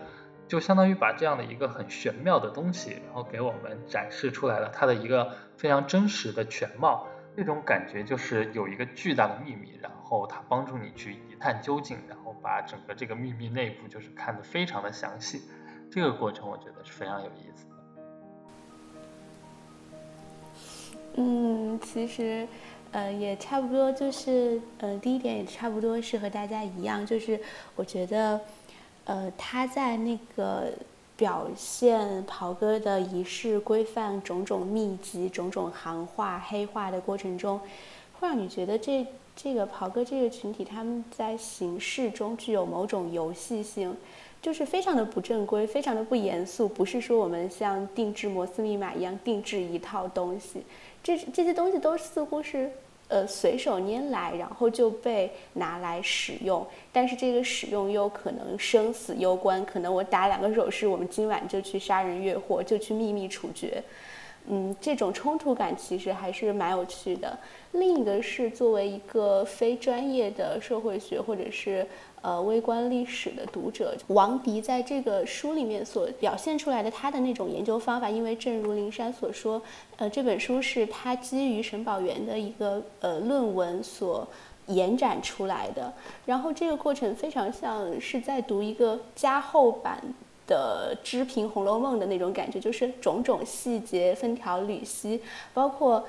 [0.50, 15.42] 就相当于把这样的一个很玄妙的东西，然后给我们展示出来了它的一个非常真实的全貌，那种感觉就是有一个巨大的秘密，然后它帮助你去一探究竟，然后把整个这个秘密内部就是看得非常的详细，
[15.88, 17.70] 这个过程我觉得是非常有意思的。
[21.14, 22.44] 嗯，其实，
[22.90, 27.40] 呃，也差不多，就是，呃，第一点也差不多是和大家一样，就是
[27.76, 28.40] 我觉得。
[29.04, 30.72] 呃，他在那个
[31.16, 37.60] 表现袍哥的仪式规范、种种秘籍、种种行话、黑话的过程中，
[38.18, 43.96] 会让你觉得这这个袍哥这个群体他们在形式中具有某种游戏性，
[44.40, 50.62] 就是非常的不正规，非常的不严肃，不是说我们像定制摩斯密码一样定制一套东西，
[51.02, 52.70] 这这些东西都似乎是。
[53.10, 63.82] 呃，随手拈来，然后就被拿来使用，但是这个使用又可能生死攸关，可能我打两个手势，我们今晚就去杀人越货，就去秘密处决，
[64.46, 67.36] 嗯，这种冲突感其实还是蛮有趣的。
[67.72, 71.86] 另一个是作为一个非专业的社会学或者是。
[72.22, 79.62] 呃，微观历史的读者王迪在这个书里面所表现出来的他的那种研究方法，因为正如林珊所说，
[79.96, 84.28] 呃，这本书是他基于沈宝元的一个呃论文所
[84.66, 85.90] 延展出来的，
[86.26, 89.98] 然后这个过程非常像是在读一个加厚版
[90.46, 95.22] 的《知评红楼梦》的那种感觉，就是种种细节分条缕析，
[95.54, 96.04] 包括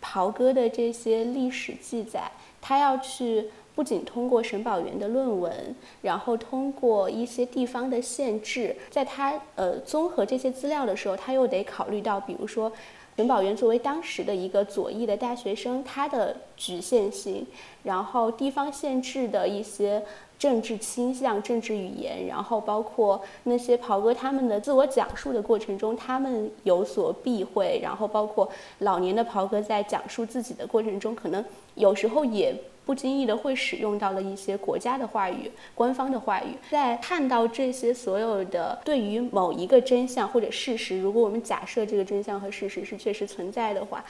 [0.00, 2.30] 袍哥的这些历史记载，
[2.60, 3.50] 他要去。
[3.80, 12.70] 不仅通过沈宝元的论文，然后通过一些地方的限制，在他呃综合这些资料的时候，他又得考虑到，比如说
[13.16, 17.46] 沈宝元作为当时的一个左翼的大学生，他的局限性，
[17.82, 20.02] 然后地方限制的一些
[20.38, 28.46] 政治倾向、政治语言，然后包括那些袍哥他们的自我讲述的过程中，他们有所避讳，然后包括
[28.80, 31.42] 老年的袍哥在讲述自己的过程中，可能
[31.76, 32.54] 有时候也。
[32.90, 44.04] 不经意的会使用到了一些国家的话语、官方的话语，在看到这些所有的对于某一个真相或者事实，如果我们假设这个真相和事实是确实存在的话，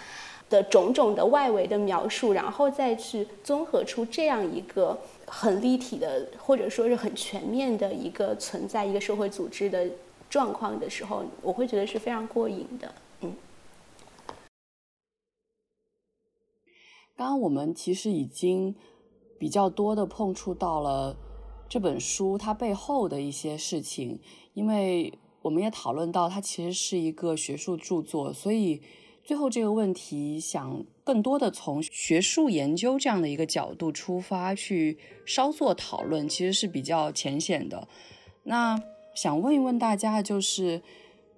[0.49, 9.87] 的种种的外围的描述，然后再去综合出这样一个很立体的或者说是很全面的一个存在一个社会组织的
[10.31, 12.91] 状况的时候，我会觉得是非常过瘾的。
[17.21, 18.75] 刚刚我们其实已经
[19.39, 21.15] 比较多的碰触到了
[21.69, 24.19] 这本书它背后的一些事情，
[24.55, 25.13] 因为
[25.43, 28.81] 我们也讨论到它其实是一个学术著作，所以
[29.23, 34.97] 最后这个问题想更多的从学术研究这样的一个角度出发去
[35.27, 37.87] 稍作讨论，其实是比较浅显的。
[38.45, 38.83] 那
[39.15, 40.81] 想问一问大家，就是。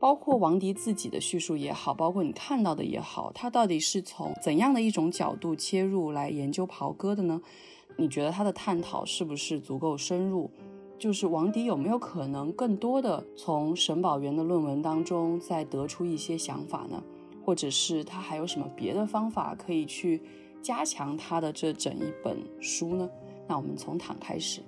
[0.02, 7.40] 包括王迪自己的叙述也好，包括你看到的也好，他到底是从怎样的一种角度切入来研究袍哥的呢？
[7.96, 10.50] 你觉得他的探讨是不是足够深入？
[10.98, 17.00] 就是王迪有没有可能更多的从沈宝元的论文当中再得出一些想法呢？
[17.44, 20.20] 或者是他还有什么别的方法可以去
[20.60, 23.08] 加强他的这整一本书呢？
[23.46, 24.62] 那我们从躺开始。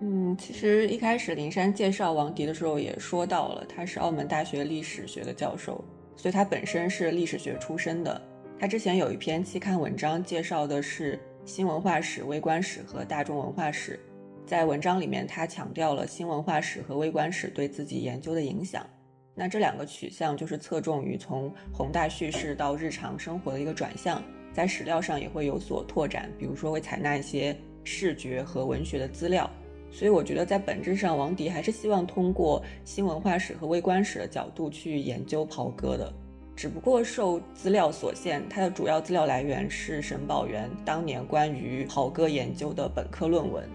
[0.00, 5.82] 嗯，其实一开始林珊介绍王迪的时候也说到了，他是澳门大学历史学的教授，
[6.16, 8.20] 所以他本身是历史学出身的。
[8.58, 13.98] 他之前有一篇期刊文章介绍的是新文化史、微观史和大众文化史，
[14.46, 18.86] 在文章里面他强调了新文化史和微观史对自己研究的影响。
[19.34, 24.22] 那这两个取向就是侧重于从宏大叙事到日常生活的一个转向，
[24.52, 29.50] 在史料上也会有所拓展，比如说会采纳一些视觉和文学的资料。
[29.90, 36.12] 所以我觉得，在本质上，王迪还是希望通过新文化史和微观史的角度去研究袍哥的。
[36.54, 43.68] 只不过受资料所限，它的主要资料来源是沈宝元当年关于袍哥研究的本科论文。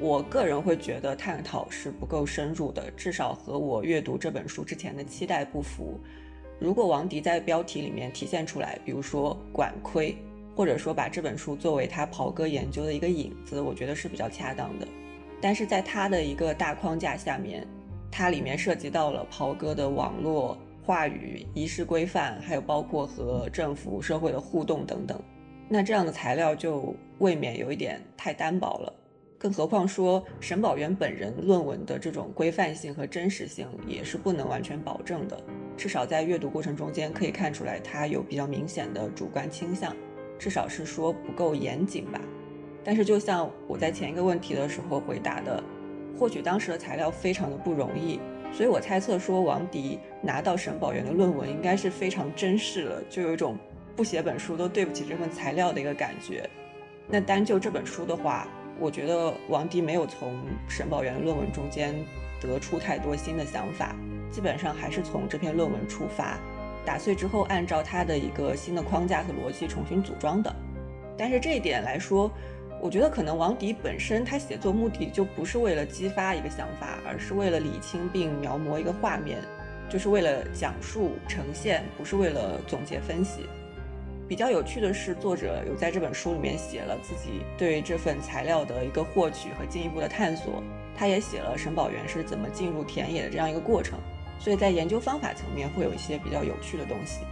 [0.00, 5.98] 我个人会觉得探讨是不够深入的，至少和我阅读这本书之前的期待不符。
[6.60, 10.16] 如果王迪在标题里面体现出来，比如说管窥，
[10.56, 14.86] 或者说把这本书作为他袍哥研究的一个引子，我觉得是比较恰当的。
[15.40, 17.66] 但是在他的一个大框架下面，
[18.10, 20.56] 它里面涉及到了袍哥的网络。
[20.80, 25.20] 话语、仪式规范，还有包括和政府、社会的互动等等，
[25.68, 28.90] 那这样的材料就未免有一点太单薄了。
[29.36, 35.38] 更何况说沈宝元本人论文的这种规范性和真实性也是不能完全保证的。
[35.76, 39.94] 至少在阅读过程中间可以看出来，他有比较明显的主观倾向，
[40.38, 42.18] 至少是说不够严谨吧。
[42.84, 45.62] 但是就像我在前一个问题的时候回答的，
[46.18, 48.20] 获取当时的材料非常的不容易。
[48.50, 53.58] 所以我猜测说，王迪拿到沈宝元的论文应该是非常珍视了，就有一种
[53.94, 56.48] 不写本书都对不起这份材料的一个感觉。
[57.06, 58.48] 那单就这本书的话，
[58.80, 60.34] 我觉得王迪没有从
[60.66, 61.94] 沈宝元的论文中间
[62.40, 63.94] 得出太多新的想法，
[64.30, 66.38] 基本上还是从这篇论文出发，
[66.86, 70.54] 打碎之后按照他的一个新的框架和逻辑重新组装的。
[71.18, 72.30] 但是这一点来说，
[72.80, 79.38] 我觉得可能王迪本身他写作目的就不是为了激发一个想法，而是为了理清并描摹一个画面，
[79.90, 83.46] 就是为了讲述呈现，不是为了总结分析。
[84.28, 90.62] 比较有趣的是，作者有在这本书里面写了自己对这份材料的一个获取和进一步的探索，
[90.94, 93.98] 他也写了沈宝元是怎么进入田野的这样一个过程，
[94.38, 97.22] 所以在研究方法层面会有一些比较有趣的东西。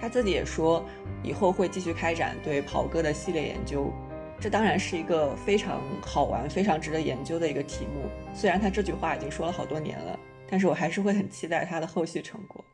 [0.00, 0.84] 他自己也说，
[1.22, 3.92] 以后会继续开展对袍哥的系列研究。
[4.40, 8.08] 这当然是一个非常好玩、非常值得研究的一个题目。
[8.34, 10.18] 虽然他这句话已经说了好多年了，
[10.48, 12.64] 但是我还是会很期待他的后续成果。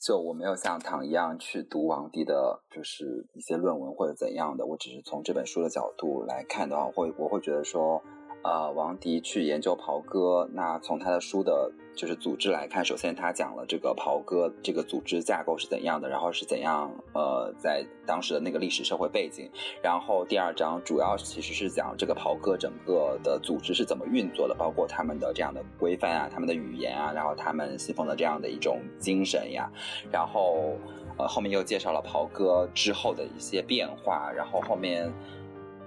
[0.00, 8.02] 就我没有像唐一样去读王迪的，就是一些论文或者怎样的，我只是从这本书的角度来看的话，会我会觉得说。
[8.42, 19.48] 呃，王迪去研究袍哥，那从他的书的，就是组织来看，首先他讲了这个袍哥这个组织架构是怎样的，然后是怎样，呃，在当时的那个历史社会背景，
[19.80, 29.70] 然后第二章主要其实是讲这个袍哥整个的组织是怎么运作的，包括他们的这样的规范啊，他们的语言啊，然后他们信奉的这样的一种精神呀，
[30.10, 30.76] 然后
[31.16, 35.12] 呃后面又介绍了袍哥之后的一些变化，然后后面。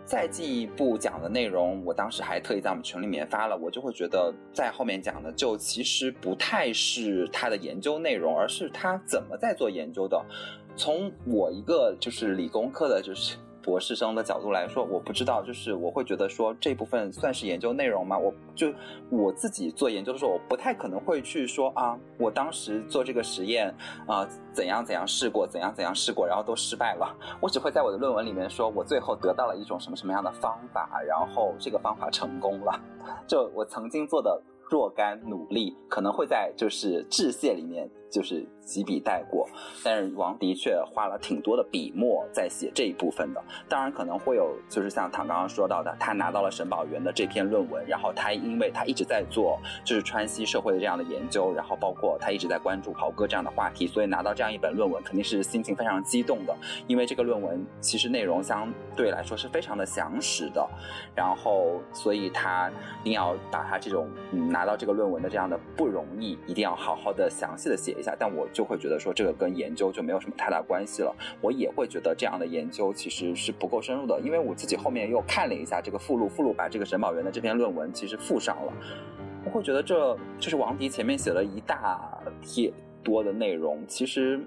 [0.05, 10.23] 再进一步讲的内容，我当时还特意在我们群里面发了，我就会觉得在后面讲的就其实不太是他的研究内容，而是他怎么在做研究的。
[10.75, 13.37] 从我一个就是理工科的，就是。
[13.65, 18.15] 博士生的角度来说，我不知道，就是我会觉得说这部分算是研究内容吗？
[18.15, 18.71] 我就
[19.09, 23.73] 我自己做研究的时候，我不太可能会去说啊，我当时做这个实验
[24.05, 27.17] 啊，怎样怎样试过，怎样怎样试过，然后都失败了。
[27.41, 32.79] 我只会在我的论文里面说，我最后得到了一种什么什么样的方法，然后这个方法成功了。
[33.27, 34.39] 就我曾经做的
[34.69, 37.89] 若干努力，可能会在就是致谢里面。
[38.15, 39.45] 就是几笔带过，
[39.83, 43.43] 但是王的确花了挺多的笔墨在写这一部分的。
[43.67, 56.55] 当然可能会有，就是像唐刚刚说到的，他拿到了沈宝元的这篇论文，然后他因为他一直在做就是川西社会的这样的研究，然后包括他一直在关注袍哥这样的话题，所以拿到这样一本论文肯定是心情非常激动的。
[56.87, 60.65] 因为这个论文其实内容相对来说是非常的详实的，
[61.13, 68.04] 然后所以他一定要把他这种拿到这个论文的这样的不容易，一定要好好的详细的写一。
[68.19, 71.15] 但我就会觉得说，这个跟研究就没有什么太大关系了。
[71.39, 78.73] 我也会觉得这样的研究其实是不够深入的，因为我自己后面又看了一下这个附录，附录把这个沈宝元的这篇论文其实附上了。
[79.45, 84.39] 我会觉得这就是王迪前面写了一大帖多的内容，其实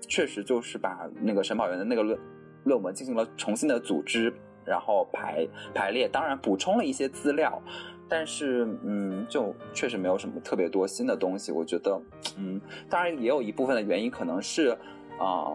[0.00, 2.18] 确实就是把那个沈宝元的那个论
[2.64, 4.32] 论文进行了重新的组织，
[4.64, 7.62] 然后排排列，当然补充了一些资料。
[8.10, 11.52] 但是，嗯，就确实没有什么特别多新的东西。
[11.52, 12.02] 我觉得，
[12.36, 14.76] 嗯，当然也有一部分的原因，可能是，
[15.16, 15.46] 啊，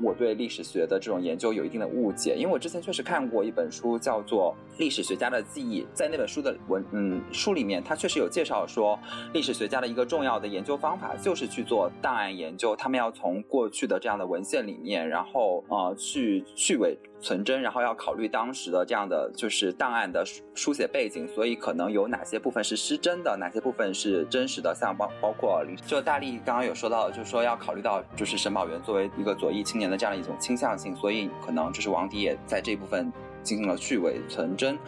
[0.00, 2.34] 我对历史学的这种研究有一定的误解。
[2.34, 5.82] 因为我之前确实看过一本书，叫做《历史学家的记忆》。
[5.92, 8.98] 在那本书的文，嗯，书里面，它确实有介绍说，
[9.34, 12.74] 历史学家的一个重要的研究方法就是去做档案研究。
[12.74, 16.96] 他们要从过去的这样的文献里面，然后，呃，去去伪。
[17.20, 33.12] 存真，然后要考虑当时的这样的就是档案的书写背景，所以可能有哪些部分是失真的，哪些部分是真实的，像包包括就大力刚刚有说到，就是说要考虑到就是沈宝元作为一个左翼青年的这样一种倾向性，所以可能就是王迪也在这一部分
[33.42, 34.78] 进行了去伪存真。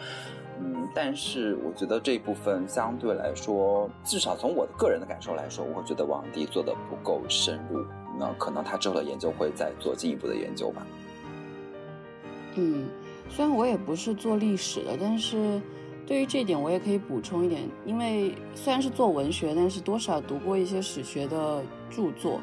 [0.63, 7.83] 嗯，但是我觉得这部分相对来说，至少从我的个人的感受来说，我会觉得王迪做的不够深入。
[8.19, 10.85] 那可能他之后的研究会再做进一步的研究吧。
[12.55, 12.85] 嗯，
[13.29, 15.61] 虽然我也不是做历史的，但是
[16.05, 22.41] 对于这点我也可以补充一点，因为虽然是做文学，但是多少读过一些史学的著作。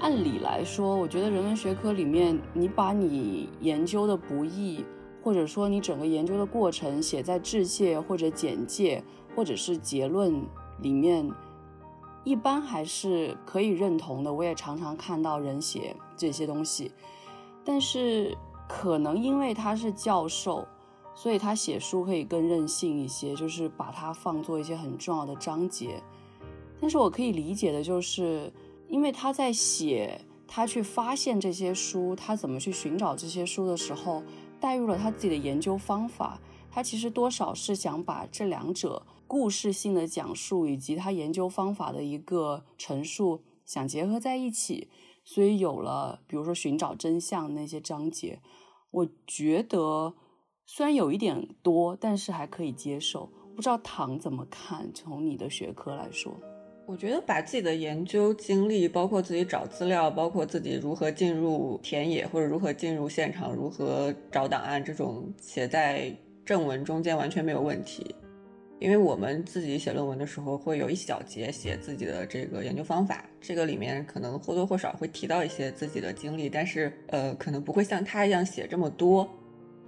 [0.00, 4.84] 按理来说，我觉得人文学科里面，你把你研究的不易，
[5.22, 9.02] 或者说你整个研究的过程写在致谢或者简介
[9.36, 10.44] 或者是结论
[10.80, 11.30] 里面，
[12.24, 14.32] 一般还是可以认同的。
[14.32, 16.90] 我也常常看到人写这些东西，
[17.64, 18.36] 但是
[18.74, 20.66] 可能因为他是教授，
[21.14, 26.02] 所以他写书可以更任性一些，就是把它放做一些很重要的章节。
[26.80, 28.52] 但是我可以理解的就是。
[28.88, 34.22] 因为他在写他去发现这些书，他怎么去寻找这些书的时候，
[34.60, 36.38] 带入了他自己的研究方法。
[36.70, 44.88] 他其实多少是想把这两者故事性的讲述以及他研究方法的一个陈述想结合在一起，
[45.24, 48.40] 所以有了比如说寻找真相那些章节。
[48.90, 50.14] 我觉得
[50.66, 53.30] 虽然有一点多，但是还可以接受。
[53.54, 54.90] 不知道唐怎么看？
[54.94, 56.34] 从你的学科来说。
[56.86, 66.14] 我觉得把自己的研究经历，包括自己找资料，包括自己如何进入田野或者如何进入现场，如何找档案，这种写在
[66.44, 68.14] 正文中间完全没有问题。
[68.80, 79.28] 因为我们自己写论文的时候，会有一小节写自己的这个研究方法，这个里面可能或多或少会提到一些自己的经历，但是呃，可能不会像他一样写这么多。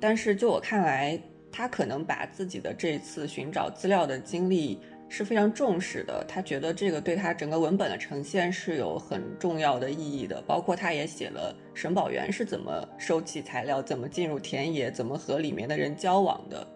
[0.01, 1.19] 但是就我看来，
[1.51, 4.81] 他可能把自己的这次寻找资料的经历。
[5.07, 10.43] 是非常重视的，他觉得这个对他整个文本的呈现是有很重要的意义的。
[10.43, 16.67] 包括他也写了沈宝元是怎么收集材料、怎么进入田野、怎么和里面的人交往的。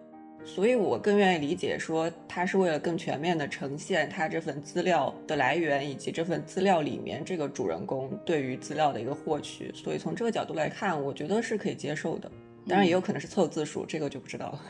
[0.45, 9.71] 所以我更愿意理解说，他是为了更全面的呈现他这份资料的来源，以及这份资料里面这个主人公对于资料的一个获取。
[9.73, 12.31] 所以从这个角度来看，我觉得是可以接受的。
[12.67, 14.61] 当然也有可能是凑字数，这个就不知道了。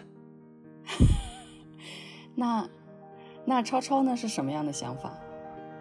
[2.35, 2.69] 那。
[3.45, 5.11] 那超超呢是什么样的想法？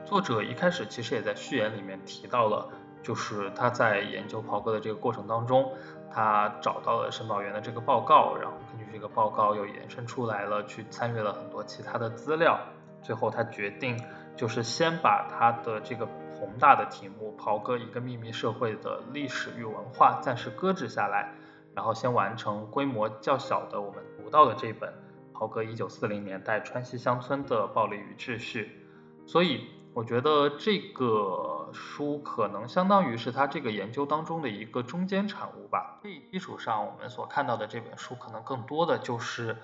[0.06, 2.66] 作者一开始其实也在序言里面提到了，
[3.02, 5.70] 就是他在研究袍哥的这个过程当中，
[6.10, 12.58] 他找到了申宝元的这个报告，然后根据这个报告又延伸出来了，去参阅了很多其他的资料，
[13.02, 14.02] 最后他决定
[14.36, 16.06] 就是先把他的这个
[16.38, 21.32] 宏大的题目《袍哥一个秘密社会的历史与文化》暂时搁置下来，
[21.74, 24.92] 然后先完成规模较小的我们读到的这本。
[25.32, 28.84] 袍哥一九四零年代川西乡村的暴力与秩序，
[29.24, 29.68] 所以
[29.98, 35.98] 我觉得这个书可能相当于是他这个研究当中的一个中间产物吧。
[36.04, 39.56] 这基础上，我们所看到的这本书可能更多的就是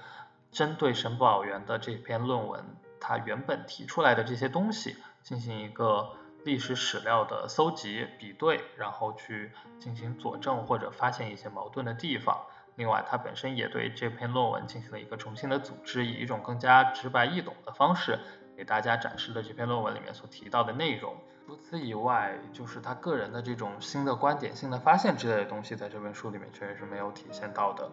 [0.51, 2.65] 针对沈宝元的这篇论文，
[2.99, 6.11] 他原本提出来的这些东西进行一个
[6.43, 12.41] 历史史料的搜集比对，然后去进行佐证或者发现一些矛盾的地方。
[12.75, 18.19] 另外，他本身也对这篇论文进行了一个重新的组织，以一种更加直白易懂的方式
[18.57, 21.15] 给大家展示的这篇论文里面所提到的内容。
[21.47, 27.91] 除此以外，就是他个人的这种新的观点、新的发现之类的东西，在这本书里面确实是没有体现到的。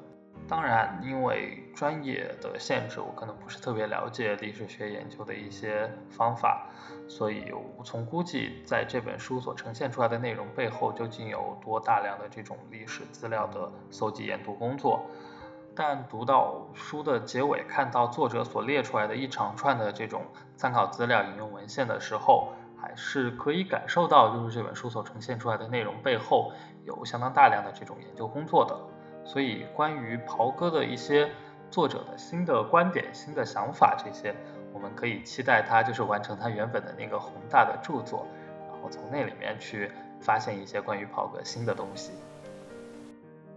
[0.48, 6.70] 当然，因为专业的限制，我可能不是特别了解历史学研究的一些方法，
[7.08, 15.06] 所以无从估计在这本书所呈现出来的内容背后究竟有多大量的这种历史资料的搜集研读工作。
[15.74, 20.24] 但读到书的结尾，看到作者所列出来的一长串的这种
[20.56, 26.52] 参考资料、引用文献的时候，还是可以感受到，就是这本书所呈现出来的内容背后
[26.84, 28.78] 有相当大量的这种研究工作的。
[29.24, 31.30] 所以，关于袍哥的一些
[31.70, 34.36] 作者的新的观点、新的想法，这些
[34.74, 38.28] 我们可以期待他就是完成他原本的那个宏大的著作，
[38.70, 42.12] 然后从那里面去发现一些关于袍哥新的东西。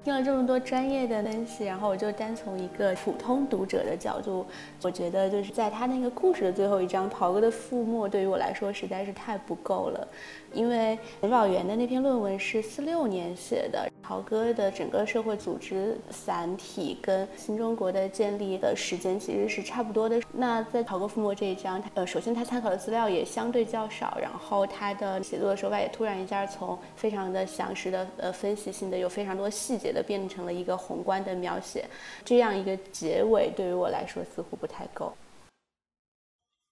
[0.04, 4.44] 听了这么多专业的分析，然后我就单从一个普通读者的角度，
[4.82, 10.06] 我觉得就是在他那个故事的最后一章，袍哥的覆没对于我来说实在是太不够了。
[10.54, 20.20] 因为沈宝元的那篇论文是四六年写的，袍哥的整个社会组织散体跟新中国的建立的时间其实是差不多的。
[20.32, 31.84] 那在袍哥覆没这一章，呃，首先他参考的资料也相对较少，然后他的写作的手法也突然一下从非常的详实的呃分析性的有非常多细节的变成了一个宏观的描写，
[32.24, 35.12] 这样一个结尾对于我来说似乎不太够。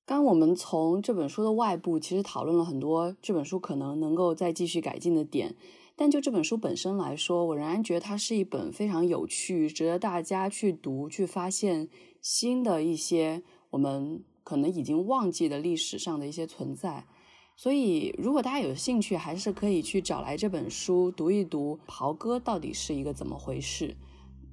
[0.05, 5.55] 刚我们从这本书的外部其实讨论了很多这本书可能能够再继续改进的点，
[5.95, 11.89] 但就这本书本身来说，我仍然觉得它是一本非常有趣、值得大家去读、去发现
[12.21, 17.07] 新的一些我们可能已经忘记的历史上的一些存在。
[17.55, 23.95] 所以，如果大家有兴趣，还是可以去找来这本书读一读，袍哥到底是一个怎么回事。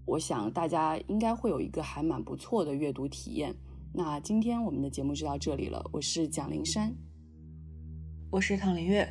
[0.05, 3.55] 我想大家应该会有一个还蛮不错的阅读体验。
[3.91, 6.95] 那今天我们的节目就到这里了，我是蒋灵山，
[8.29, 9.07] 我是唐林月，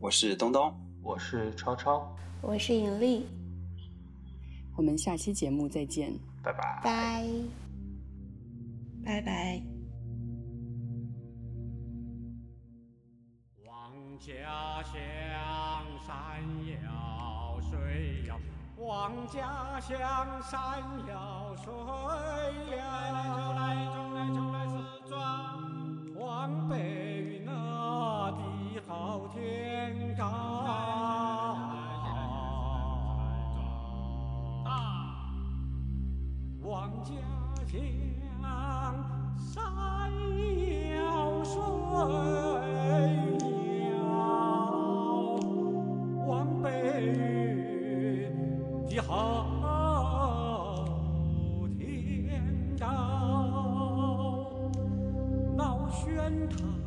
[0.00, 3.26] 我是东东，我是超超，我是尹丽，
[4.76, 7.26] 我们下期节目再见，拜拜，拜，
[9.04, 9.62] 拜拜。
[13.66, 14.92] 望家乡
[16.04, 16.75] 山遥水遥。
[18.86, 19.98] 望家乡
[20.42, 21.72] 山遥水
[22.76, 22.80] 遥，
[23.56, 24.74] 来中来中来四
[25.08, 25.18] 庄，
[26.14, 30.22] 望白云那地好天高。
[36.62, 37.10] 望家
[37.66, 37.80] 乡
[39.36, 40.12] 山
[40.94, 41.56] 遥水
[49.00, 49.46] 好
[51.78, 52.86] 天高
[55.54, 56.85] 闹喧腾